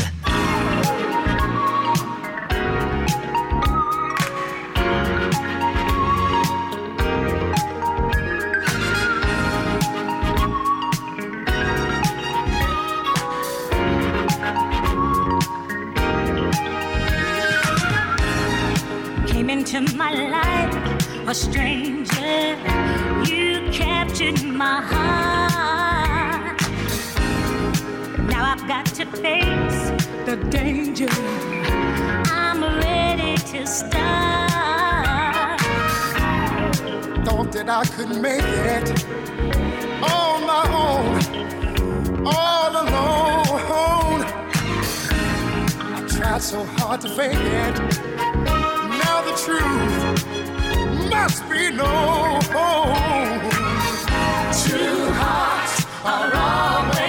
[19.74, 22.58] into my life, a stranger.
[23.24, 26.62] You captured my heart.
[28.28, 29.92] Now I've got to face
[30.26, 31.08] the danger.
[32.32, 35.60] I'm ready to start.
[37.26, 39.06] Thought that I could make it
[40.04, 44.26] on my own, all alone.
[45.80, 48.11] I tried so hard to fake it
[49.26, 52.42] the truth must be known.
[54.52, 57.01] Two hearts are always.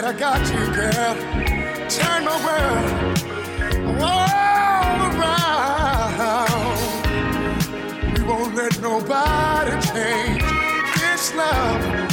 [0.00, 1.14] glad I got you, girl.
[1.88, 2.86] Turn my world
[4.00, 6.48] all around.
[8.14, 10.44] We won't let nobody change
[11.00, 12.07] this love.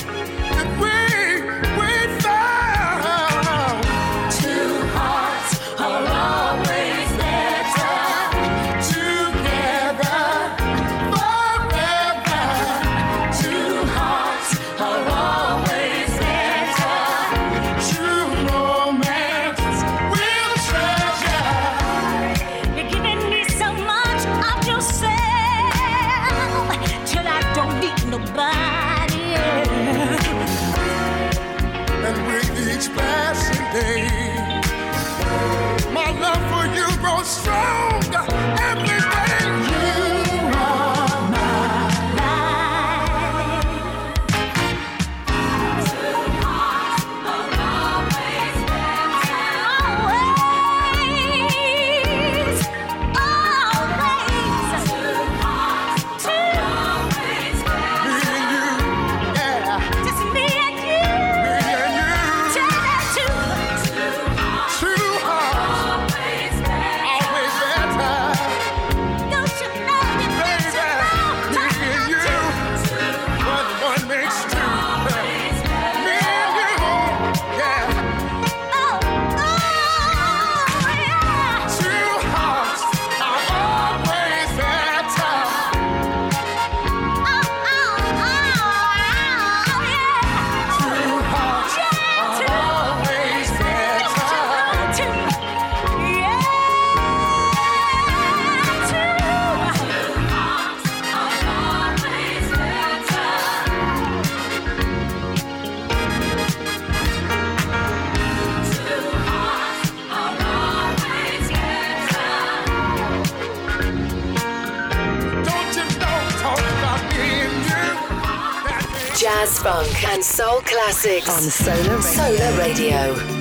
[119.46, 122.02] jazz funk and soul classics on Solar Radio.
[122.02, 123.35] Solar Radio.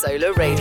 [0.00, 0.59] Solar Radio.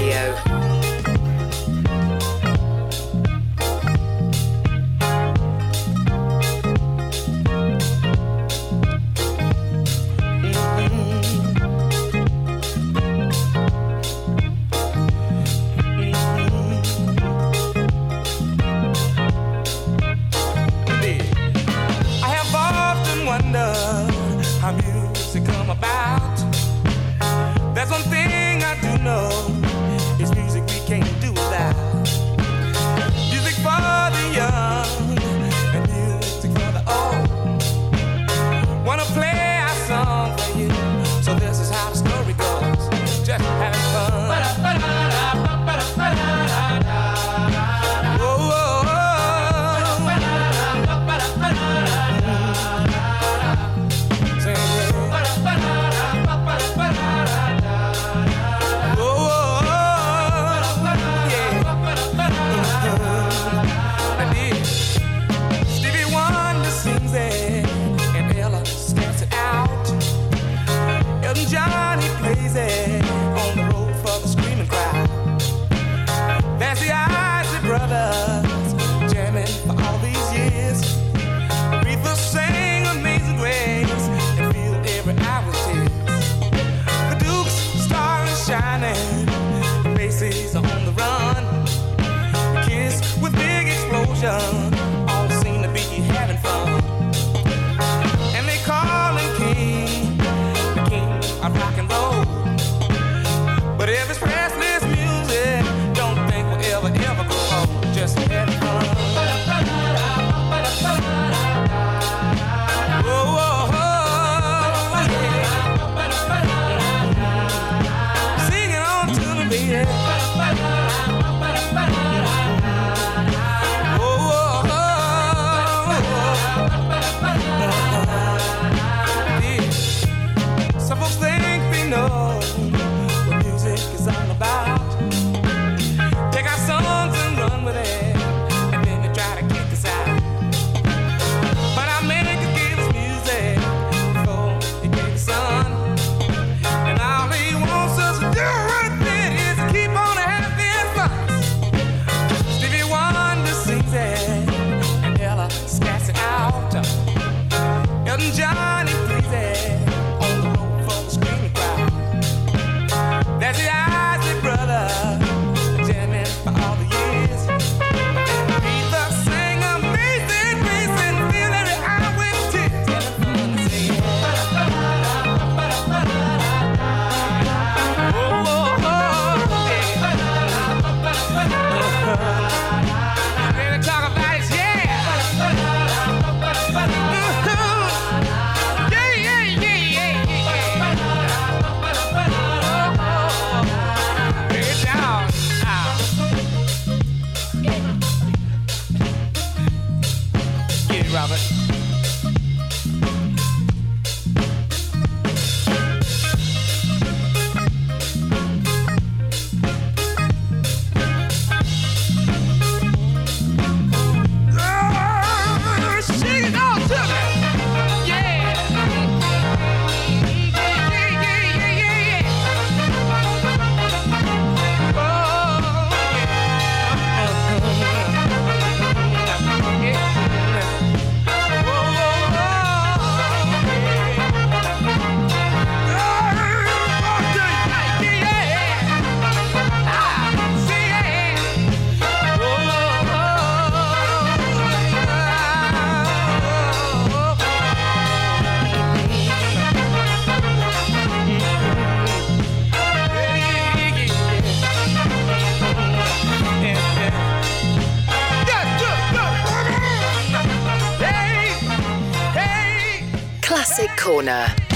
[264.09, 264.68] Corner.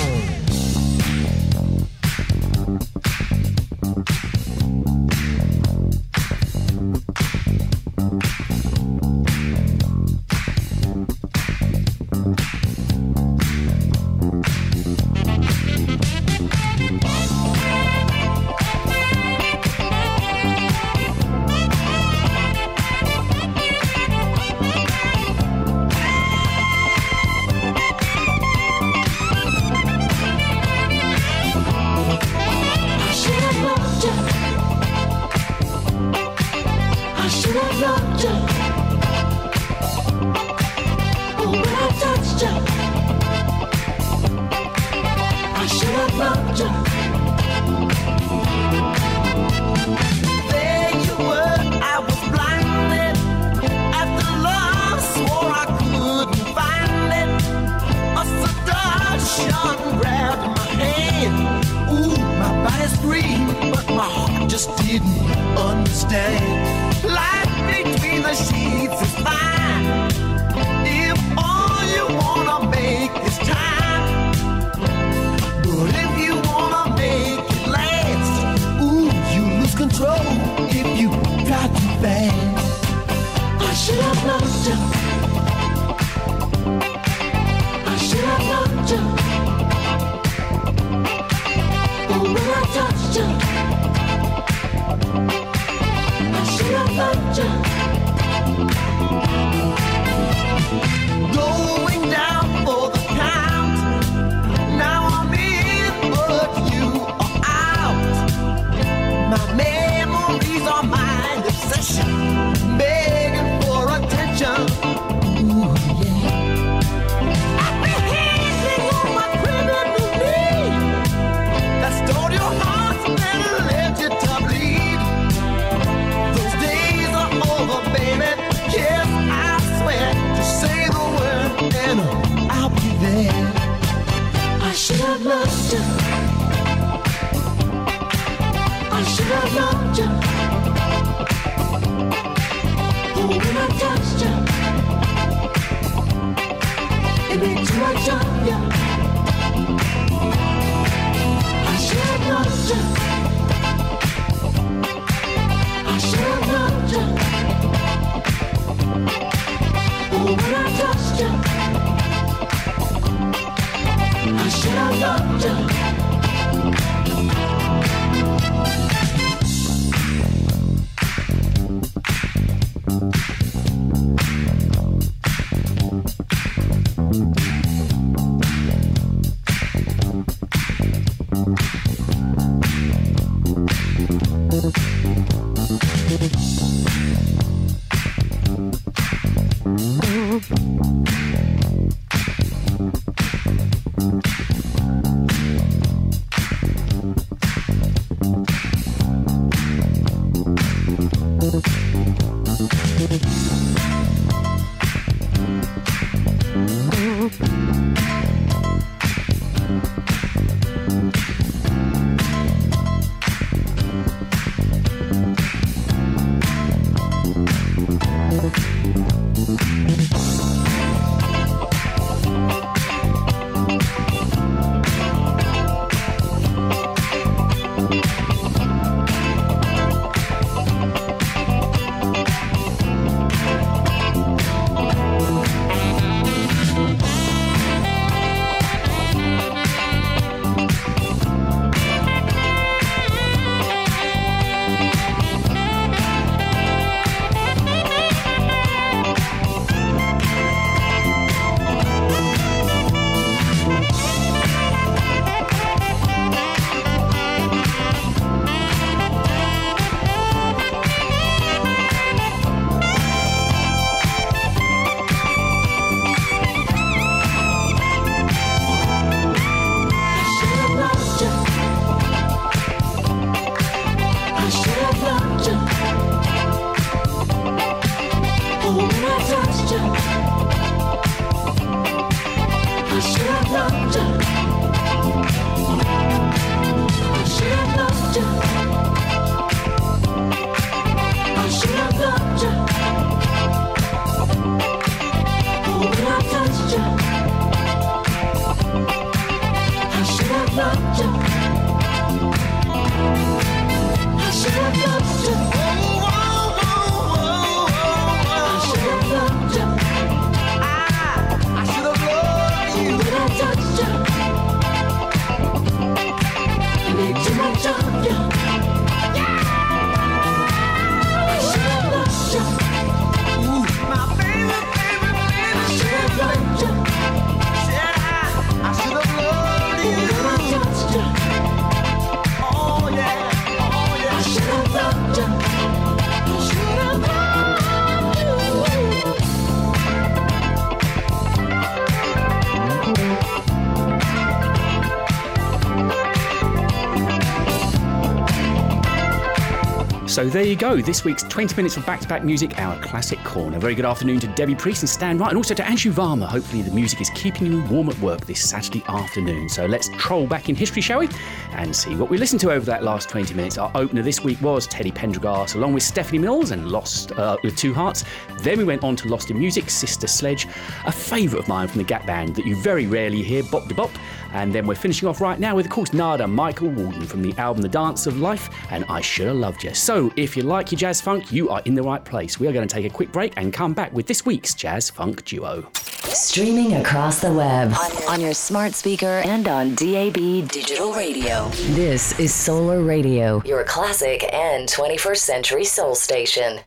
[350.24, 350.80] So there you go.
[350.80, 353.60] This week's 20 minutes of back-to-back music, our classic corner.
[353.60, 356.28] Very good afternoon to Debbie Priest and Stan Wright, and also to Anshu Varma.
[356.28, 359.50] Hopefully the music is keeping you warm at work this Saturday afternoon.
[359.50, 361.10] So let's troll back in history, shall we?
[361.52, 363.58] And see what we listened to over that last 20 minutes.
[363.58, 367.58] Our opener this week was Teddy Pendergrass, along with Stephanie Mills and Lost uh, with
[367.58, 368.06] Two Hearts.
[368.40, 370.48] Then we went on to Lost in Music, Sister Sledge,
[370.86, 373.74] a favourite of mine from the Gap Band that you very rarely hear, Bop de
[373.74, 373.92] Bop.
[374.32, 377.38] And then we're finishing off right now with, of course, Narada Michael Walden from the
[377.38, 379.74] album The Dance of Life and I Should Have Loved You.
[379.74, 382.40] So if you like your jazz funk, you are in the right place.
[382.40, 384.90] We are going to take a quick break and come back with this week's Jazz
[384.90, 385.70] Funk Duo.
[385.76, 391.48] Streaming across the web on, on your smart speaker and on DAB digital radio.
[391.76, 396.60] This is Solar Radio, your classic and 21st century soul station.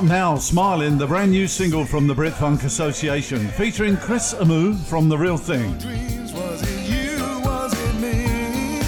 [0.00, 4.74] Out now, Smiling, the brand new single from the Brit Funk Association, featuring Chris Amoo
[4.86, 5.74] from The Real Thing.
[6.32, 7.18] Was it you?
[7.40, 8.80] Was it me?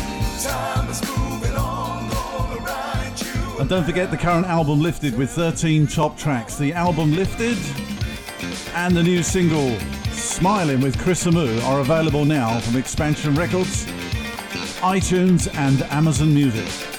[0.42, 3.60] Time is moving on, gonna ride you.
[3.60, 6.56] And don't forget the current album Lifted with 13 top tracks.
[6.56, 7.58] The album Lifted
[8.74, 9.78] and the new single
[10.12, 13.84] Smiling with Chris Amoo are available now from Expansion Records,
[14.80, 16.91] iTunes, and Amazon Music.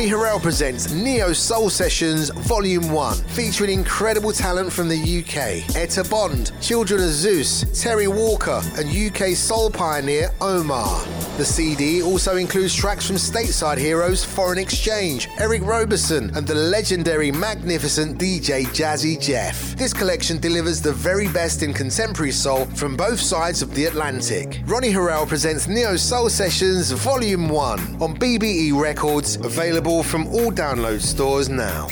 [0.00, 6.04] Ronnie Herel presents Neo Soul Sessions Volume 1, featuring incredible talent from the UK Etta
[6.04, 11.04] Bond, Children of Zeus, Terry Walker, and UK soul pioneer Omar.
[11.40, 17.32] The CD also includes tracks from stateside heroes Foreign Exchange, Eric Roberson, and the legendary,
[17.32, 19.74] magnificent DJ Jazzy Jeff.
[19.74, 24.60] This collection delivers the very best in contemporary soul from both sides of the Atlantic.
[24.66, 31.00] Ronnie Herel presents Neo Soul Sessions Volume 1 on BBE Records, available from all download
[31.00, 31.88] stores now.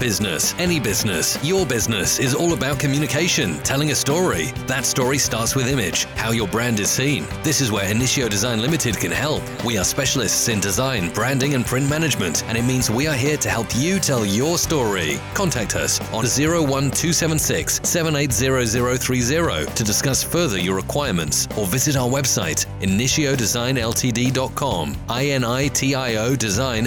[0.00, 4.52] Business, any business, your business is all about communication, telling a story.
[4.68, 7.26] That story starts with image, how your brand is seen.
[7.42, 9.42] This is where Initio Design Limited can help.
[9.64, 13.36] We are specialists in design, branding, and print management, and it means we are here
[13.38, 15.18] to help you tell your story.
[15.34, 24.96] Contact us on 01276 780030 to discuss further your requirements or visit our website initiodesignltd.com.
[25.08, 26.86] I N I T I O designltd.com.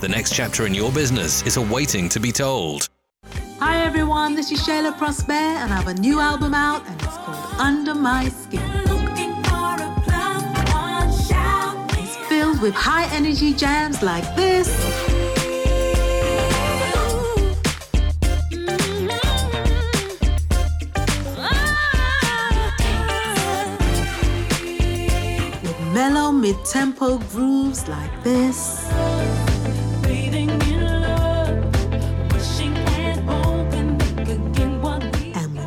[0.00, 2.88] The next chapter in your business is awaiting to be told.
[3.58, 7.16] Hi everyone, this is Shayla Prosper, and I have a new album out, and it's
[7.16, 8.60] called Under My Skin.
[11.98, 14.68] It's filled with high energy jams like this.
[25.62, 28.86] With mellow mid tempo grooves like this.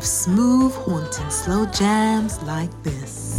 [0.00, 3.38] with smooth, haunting slow jams like this.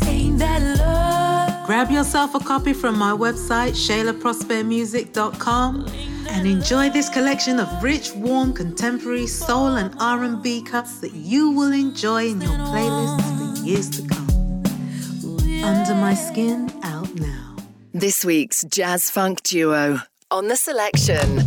[1.65, 5.87] Grab yourself a copy from my website, shaylaprospermusic.com,
[6.29, 11.71] and enjoy this collection of rich, warm, contemporary soul and R&B cuts that you will
[11.71, 14.27] enjoy in your playlists for years to come.
[15.63, 17.55] Under My Skin, out now.
[17.93, 21.43] This week's Jazz Funk Duo on the selection.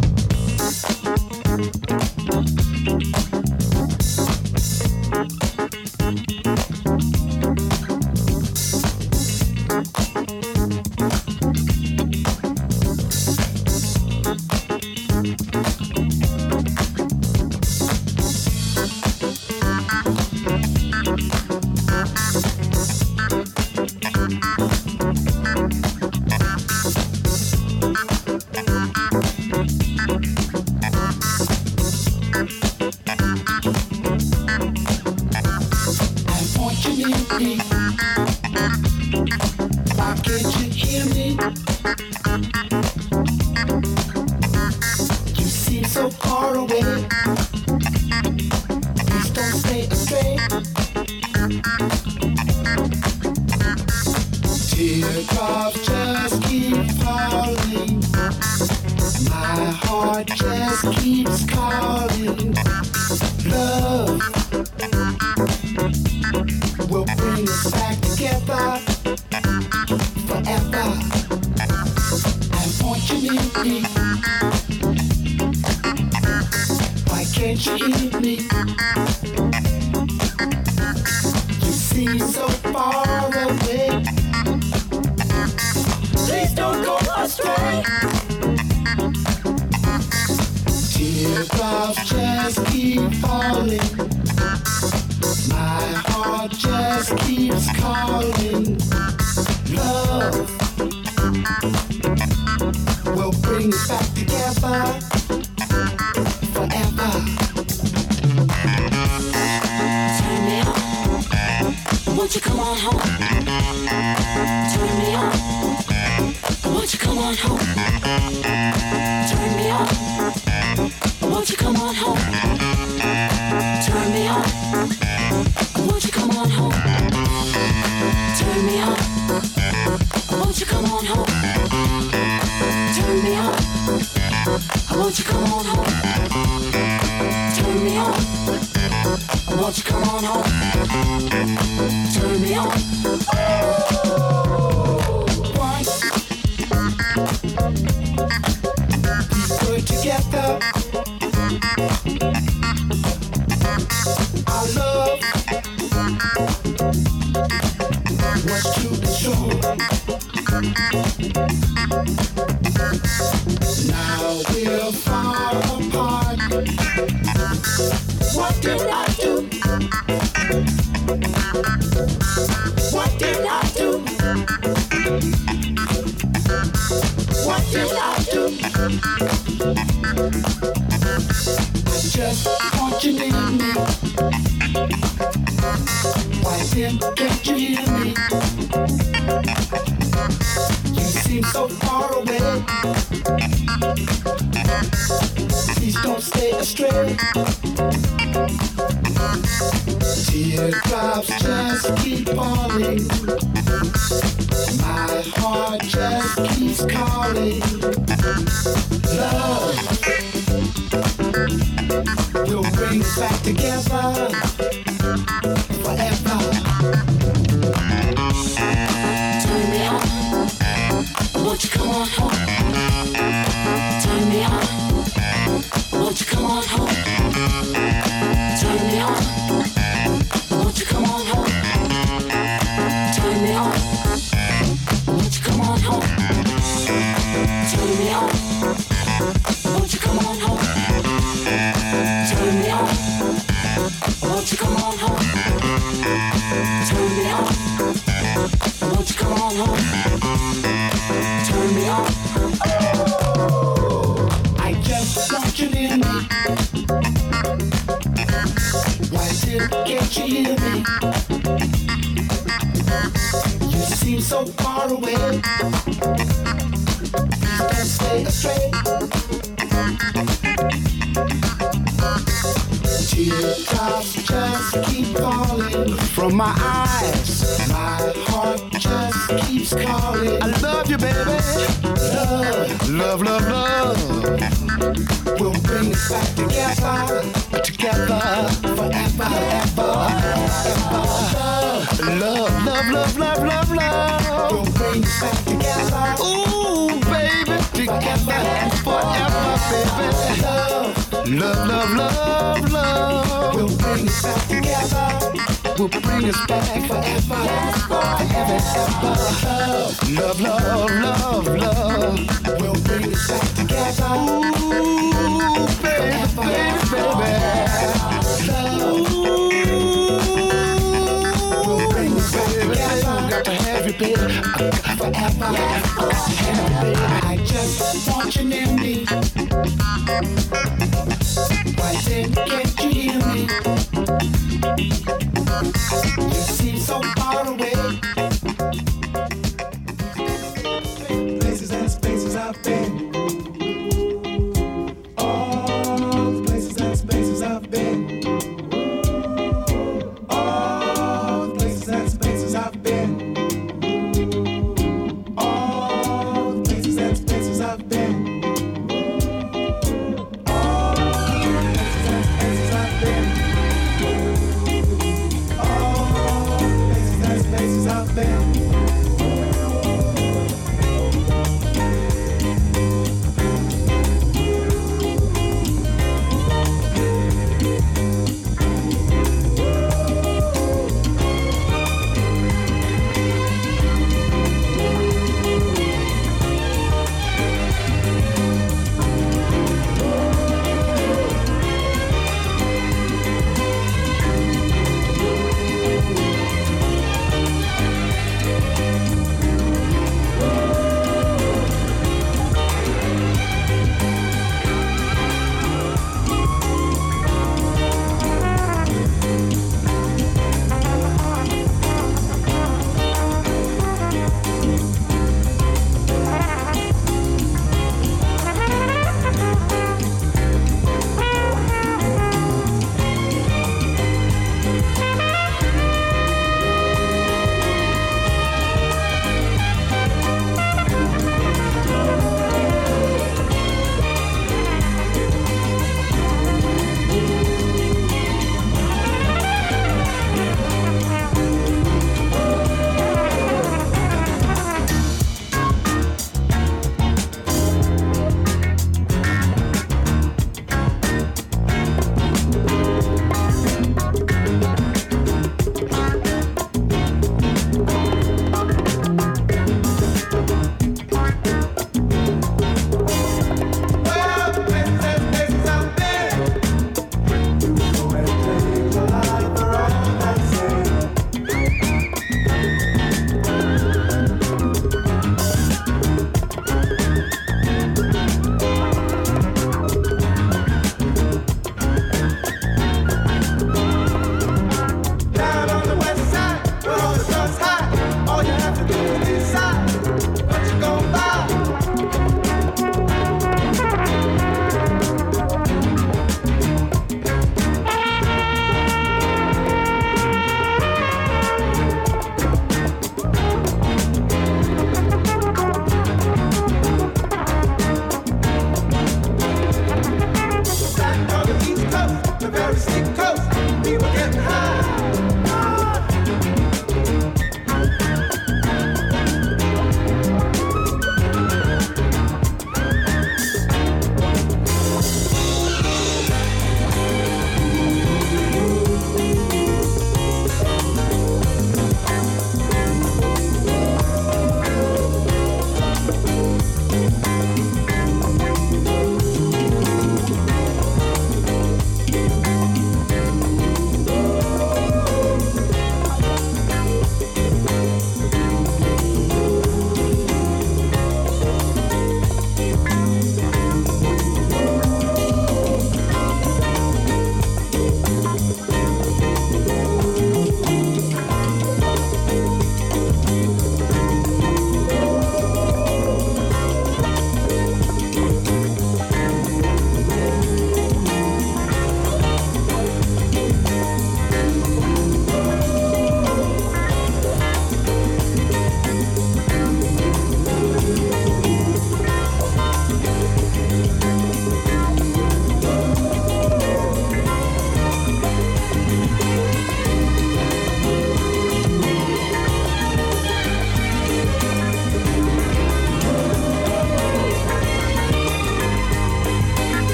[112.77, 113.14] Home?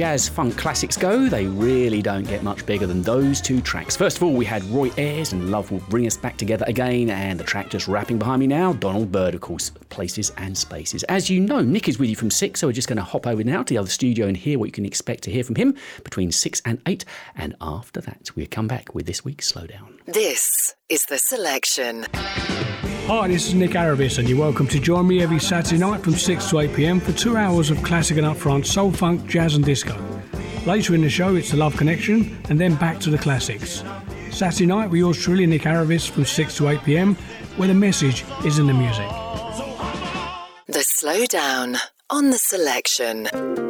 [0.00, 3.94] Jazz funk classics go, they really don't get much bigger than those two tracks.
[3.94, 7.10] First of all, we had Roy Ayers and Love Will Bring Us Back Together Again,
[7.10, 11.02] and the track just rapping behind me now, Donald Byrd, of course, Places and Spaces.
[11.02, 13.26] As you know, Nick is with you from 6, so we're just going to hop
[13.26, 15.56] over now to the other studio and hear what you can expect to hear from
[15.56, 17.04] him between 6 and 8.
[17.36, 19.98] And after that, we'll come back with this week's Slowdown.
[20.06, 22.06] This is The Selection.
[23.10, 26.14] Hi, this is Nick Aravis, and you're welcome to join me every Saturday night from
[26.14, 29.64] 6 to 8 pm for two hours of classic and upfront soul, funk, jazz, and
[29.64, 30.00] disco.
[30.64, 33.82] Later in the show, it's the Love Connection, and then back to the classics.
[34.30, 37.16] Saturday night, with yours truly, Nick Aravis, from 6 to 8 pm,
[37.56, 39.08] where the message is in the music.
[40.68, 41.78] The Slowdown
[42.10, 43.69] on The Selection.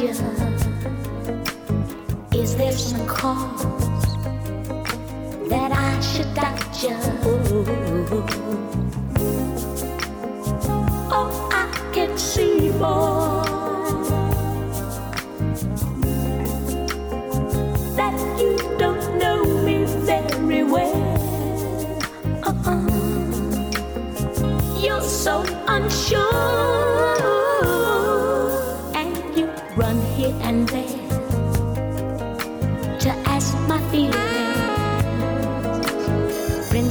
[0.00, 0.20] Is
[2.56, 3.64] there some cause
[5.48, 6.96] that I should doubt you?
[11.10, 13.44] Oh, I can see more
[17.96, 21.18] that you don't know me very well.
[22.44, 22.86] Uh-uh.
[24.80, 26.37] You're so unsure,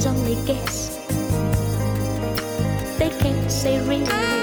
[0.06, 0.96] only guess,
[2.98, 4.37] they can't say really.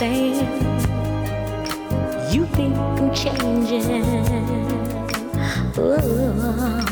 [0.00, 0.06] You
[2.56, 3.84] think I'm changing.
[5.76, 6.89] Ooh.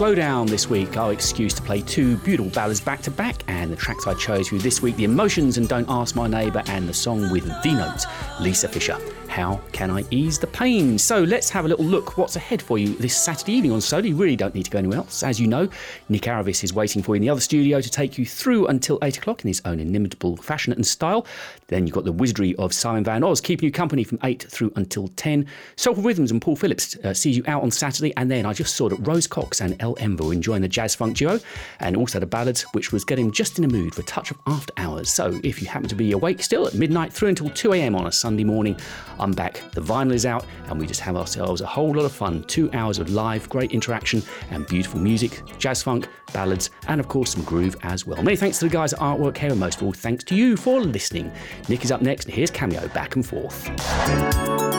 [0.00, 3.76] Slowdown this week, our excuse to play two beautiful ballads back to back, and the
[3.76, 6.88] tracks I chose for you this week The Emotions and Don't Ask My Neighbour, and
[6.88, 8.06] the song with the Notes,
[8.40, 8.96] Lisa Fischer.
[9.30, 10.98] How can I ease the pain?
[10.98, 14.06] So let's have a little look what's ahead for you this Saturday evening on Solar.
[14.06, 15.22] You really don't need to go anywhere else.
[15.22, 15.68] As you know,
[16.08, 18.98] Nick Aravis is waiting for you in the other studio to take you through until
[19.02, 21.26] 8 o'clock in his own inimitable fashion and style.
[21.68, 24.72] Then you've got the wizardry of Simon Van Oz keeping you company from 8 through
[24.74, 25.46] until 10.
[25.76, 28.12] Soulful Rhythms and Paul Phillips uh, sees you out on Saturday.
[28.16, 30.96] And then I just saw that Rose Cox and El Envo were enjoying the jazz
[30.96, 31.38] funk duo
[31.78, 34.38] and also the ballads, which was getting just in a mood for a touch of
[34.48, 35.08] after hours.
[35.08, 37.94] So if you happen to be awake still at midnight through until 2 a.m.
[37.94, 38.76] on a Sunday morning,
[39.20, 39.62] I'm back.
[39.72, 42.42] The vinyl is out and we just have ourselves a whole lot of fun.
[42.44, 47.32] Two hours of live, great interaction and beautiful music, jazz funk, ballads, and of course
[47.32, 48.22] some groove as well.
[48.22, 50.56] Many thanks to the guys at Artwork Hair, and most of all, thanks to you
[50.56, 51.30] for listening.
[51.68, 53.66] Nick is up next, and here's Cameo back and forth.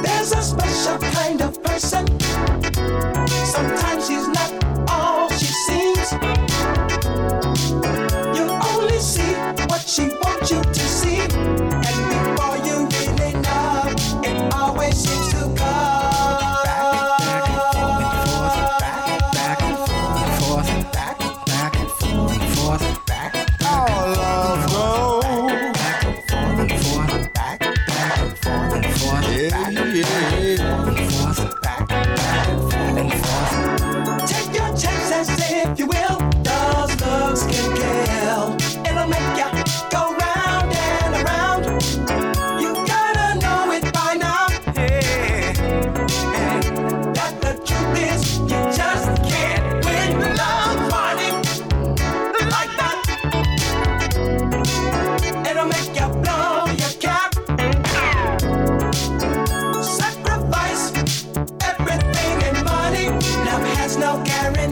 [0.04, 2.08] There's a special kind of person.
[3.46, 4.01] Sometimes